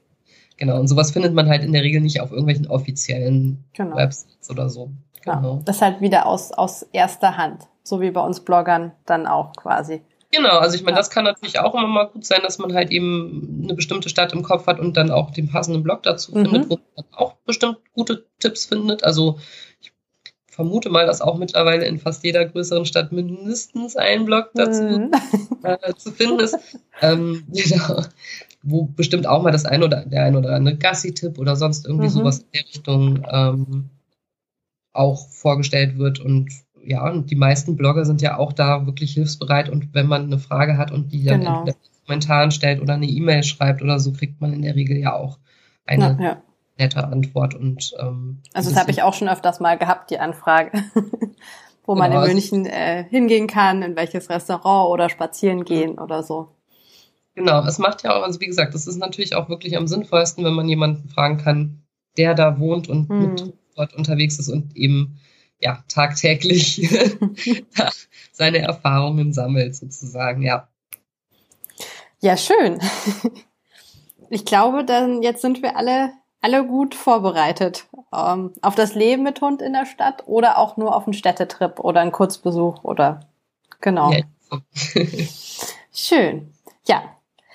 Genau, 0.56 0.78
und 0.78 0.88
sowas 0.88 1.10
findet 1.10 1.34
man 1.34 1.48
halt 1.48 1.64
in 1.64 1.72
der 1.72 1.82
Regel 1.82 2.00
nicht 2.00 2.20
auf 2.20 2.30
irgendwelchen 2.30 2.68
offiziellen 2.68 3.64
genau. 3.72 3.96
Websites 3.96 4.50
oder 4.50 4.68
so. 4.68 4.90
Genau. 5.24 5.56
Ja, 5.56 5.62
das 5.64 5.80
halt 5.80 6.00
wieder 6.00 6.26
aus, 6.26 6.52
aus 6.52 6.82
erster 6.92 7.36
Hand, 7.36 7.68
so 7.82 8.00
wie 8.00 8.10
bei 8.10 8.20
uns 8.20 8.40
Bloggern 8.40 8.92
dann 9.06 9.26
auch 9.26 9.52
quasi. 9.54 10.02
Genau, 10.32 10.58
also 10.58 10.74
ich 10.74 10.82
meine, 10.82 10.96
ja. 10.96 11.00
das 11.00 11.10
kann 11.10 11.24
natürlich 11.24 11.58
auch 11.58 11.74
immer 11.74 11.86
mal 11.86 12.08
gut 12.08 12.24
sein, 12.24 12.40
dass 12.42 12.58
man 12.58 12.72
halt 12.72 12.90
eben 12.90 13.60
eine 13.64 13.74
bestimmte 13.74 14.08
Stadt 14.08 14.32
im 14.32 14.42
Kopf 14.42 14.66
hat 14.66 14.80
und 14.80 14.96
dann 14.96 15.10
auch 15.10 15.30
den 15.30 15.50
passenden 15.50 15.82
Blog 15.82 16.02
dazu 16.02 16.32
mhm. 16.32 16.46
findet, 16.46 16.70
wo 16.70 16.78
man 16.96 17.04
auch 17.12 17.34
bestimmt 17.44 17.78
gute 17.92 18.24
Tipps 18.38 18.64
findet. 18.64 19.04
Also 19.04 19.38
vermute 20.52 20.90
mal, 20.90 21.06
dass 21.06 21.22
auch 21.22 21.38
mittlerweile 21.38 21.86
in 21.86 21.98
fast 21.98 22.22
jeder 22.24 22.44
größeren 22.44 22.84
Stadt 22.84 23.10
mindestens 23.10 23.96
ein 23.96 24.26
Blog 24.26 24.50
dazu 24.54 24.82
mhm. 24.82 25.10
äh, 25.62 25.94
zu 25.94 26.12
finden 26.12 26.40
ist. 26.40 26.56
ähm, 27.00 27.44
genau. 27.52 28.02
Wo 28.62 28.84
bestimmt 28.84 29.26
auch 29.26 29.42
mal 29.42 29.50
das 29.50 29.64
ein 29.64 29.82
oder 29.82 30.04
der 30.04 30.24
ein 30.24 30.36
oder 30.36 30.54
andere 30.54 30.76
Gassi-Tipp 30.76 31.38
oder 31.38 31.56
sonst 31.56 31.86
irgendwie 31.86 32.06
mhm. 32.06 32.10
sowas 32.10 32.40
in 32.40 32.46
der 32.54 32.64
Richtung 32.68 33.26
ähm, 33.28 33.90
auch 34.92 35.26
vorgestellt 35.30 35.98
wird 35.98 36.20
und 36.20 36.50
ja, 36.84 37.08
und 37.08 37.30
die 37.30 37.36
meisten 37.36 37.76
Blogger 37.76 38.04
sind 38.04 38.20
ja 38.20 38.36
auch 38.36 38.52
da 38.52 38.86
wirklich 38.86 39.14
hilfsbereit 39.14 39.68
und 39.70 39.94
wenn 39.94 40.06
man 40.06 40.24
eine 40.24 40.38
Frage 40.38 40.76
hat 40.76 40.90
und 40.90 41.12
die 41.12 41.24
dann 41.24 41.40
genau. 41.40 41.64
in 41.64 41.74
Kommentaren 42.04 42.50
stellt 42.50 42.82
oder 42.82 42.94
eine 42.94 43.06
E-Mail 43.06 43.42
schreibt 43.42 43.82
oder 43.82 43.98
so, 44.00 44.12
kriegt 44.12 44.40
man 44.40 44.52
in 44.52 44.62
der 44.62 44.74
Regel 44.74 44.98
ja 44.98 45.14
auch 45.14 45.38
eine 45.86 46.16
ja, 46.18 46.24
ja. 46.24 46.42
Nette 46.78 47.04
Antwort 47.04 47.54
und 47.54 47.92
ähm, 47.98 48.42
also 48.52 48.70
das 48.70 48.78
habe 48.78 48.90
ich 48.90 49.02
auch 49.02 49.14
schon 49.14 49.28
öfters 49.28 49.60
mal 49.60 49.78
gehabt, 49.78 50.10
die 50.10 50.18
Anfrage, 50.18 50.72
wo 51.84 51.94
genau, 51.94 52.04
man 52.04 52.12
in 52.12 52.18
also 52.18 52.32
München 52.32 52.66
äh, 52.66 53.04
hingehen 53.04 53.46
kann, 53.46 53.82
in 53.82 53.96
welches 53.96 54.30
Restaurant 54.30 54.90
oder 54.90 55.08
spazieren 55.08 55.64
gehen 55.64 55.98
oder 55.98 56.22
so. 56.22 56.48
Genau, 57.34 57.64
es 57.64 57.78
macht 57.78 58.02
ja 58.02 58.14
auch, 58.14 58.22
also 58.22 58.40
wie 58.40 58.46
gesagt, 58.46 58.74
das 58.74 58.86
ist 58.86 58.98
natürlich 58.98 59.34
auch 59.34 59.48
wirklich 59.48 59.76
am 59.76 59.86
sinnvollsten, 59.86 60.44
wenn 60.44 60.54
man 60.54 60.68
jemanden 60.68 61.08
fragen 61.08 61.38
kann, 61.38 61.82
der 62.16 62.34
da 62.34 62.58
wohnt 62.58 62.88
und 62.88 63.08
hm. 63.08 63.20
mit 63.20 63.54
dort 63.74 63.94
unterwegs 63.94 64.38
ist 64.38 64.48
und 64.48 64.76
eben 64.76 65.18
ja 65.58 65.82
tagtäglich 65.88 66.88
seine 68.32 68.58
Erfahrungen 68.58 69.32
sammelt 69.32 69.76
sozusagen, 69.76 70.42
ja. 70.42 70.68
Ja, 72.20 72.36
schön. 72.36 72.80
Ich 74.34 74.46
glaube, 74.46 74.82
dann 74.82 75.20
jetzt 75.20 75.42
sind 75.42 75.60
wir 75.60 75.76
alle 75.76 76.10
alle 76.42 76.66
gut 76.66 76.94
vorbereitet 76.94 77.86
ähm, 78.12 78.52
auf 78.60 78.74
das 78.74 78.94
Leben 78.94 79.22
mit 79.22 79.40
Hund 79.40 79.62
in 79.62 79.72
der 79.72 79.86
Stadt 79.86 80.24
oder 80.26 80.58
auch 80.58 80.76
nur 80.76 80.94
auf 80.94 81.06
einen 81.06 81.14
Städtetrip 81.14 81.80
oder 81.80 82.00
einen 82.00 82.12
Kurzbesuch 82.12 82.84
oder 82.84 83.20
genau. 83.80 84.12
Ja. 84.12 84.22
Schön. 85.92 86.52
Ja, 86.86 87.02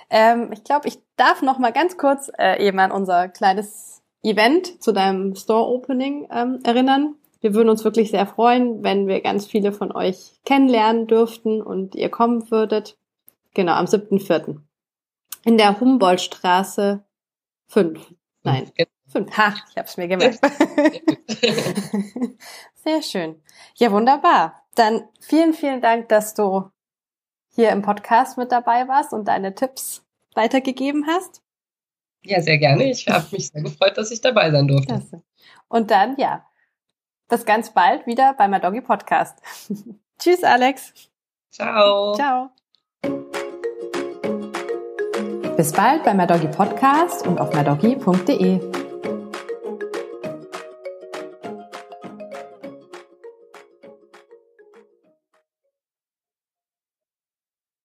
ähm, 0.09 0.51
ich 0.53 0.63
glaube, 0.63 0.87
ich 0.87 0.99
darf 1.17 1.41
noch 1.41 1.59
mal 1.59 1.73
ganz 1.73 1.97
kurz 1.97 2.31
äh, 2.37 2.65
eben 2.65 2.79
an 2.79 2.91
unser 2.91 3.27
kleines 3.27 4.01
Event 4.23 4.81
zu 4.81 4.93
deinem 4.93 5.35
Store 5.35 5.67
Opening 5.67 6.27
ähm, 6.31 6.59
erinnern. 6.63 7.15
Wir 7.41 7.53
würden 7.53 7.69
uns 7.69 7.83
wirklich 7.83 8.09
sehr 8.09 8.25
freuen, 8.25 8.83
wenn 8.83 9.07
wir 9.07 9.21
ganz 9.21 9.45
viele 9.45 9.71
von 9.71 9.91
euch 9.91 10.39
kennenlernen 10.43 11.07
dürften 11.07 11.61
und 11.61 11.93
ihr 11.95 12.09
kommen 12.09 12.49
würdet. 12.49 12.97
Genau, 13.53 13.73
am 13.73 13.85
7.4. 13.85 14.57
In 15.45 15.57
der 15.57 15.79
Humboldtstraße 15.79 17.03
5. 17.67 18.13
Nein, 18.47 18.71
5. 19.09 19.37
Ha, 19.37 19.55
ich 19.69 19.77
habe 19.77 19.87
es 19.87 19.97
mir 19.97 20.07
gemerkt. 20.07 20.39
sehr 22.83 23.01
schön. 23.01 23.41
Ja, 23.75 23.91
wunderbar. 23.91 24.63
Dann 24.75 25.07
vielen, 25.19 25.53
vielen 25.53 25.81
Dank, 25.81 26.09
dass 26.09 26.33
du 26.33 26.69
hier 27.55 27.71
im 27.71 27.81
Podcast 27.81 28.37
mit 28.37 28.51
dabei 28.51 28.87
warst 28.87 29.13
und 29.13 29.27
deine 29.27 29.55
Tipps 29.55 30.03
weitergegeben 30.35 31.05
hast. 31.07 31.41
Ja, 32.23 32.41
sehr 32.41 32.57
gerne. 32.57 32.89
Ich 32.89 33.07
habe 33.07 33.25
mich 33.31 33.49
sehr 33.49 33.61
gefreut, 33.61 33.97
dass 33.97 34.11
ich 34.11 34.21
dabei 34.21 34.51
sein 34.51 34.67
durfte. 34.67 34.87
Klasse. 34.87 35.23
Und 35.67 35.91
dann, 35.91 36.15
ja, 36.17 36.45
bis 37.27 37.45
ganz 37.45 37.73
bald 37.73 38.05
wieder 38.05 38.33
bei 38.33 38.47
My 38.47 38.59
Doggy 38.59 38.81
Podcast. 38.81 39.39
Tschüss, 40.19 40.43
Alex. 40.43 40.93
Ciao. 41.51 42.13
Ciao. 42.13 42.51
Bis 45.57 45.71
bald 45.71 46.03
bei 46.03 46.13
My 46.13 46.27
Doggy 46.27 46.47
Podcast 46.49 47.25
und 47.25 47.41
auf 47.41 47.51
mydoggy.de. 47.51 48.76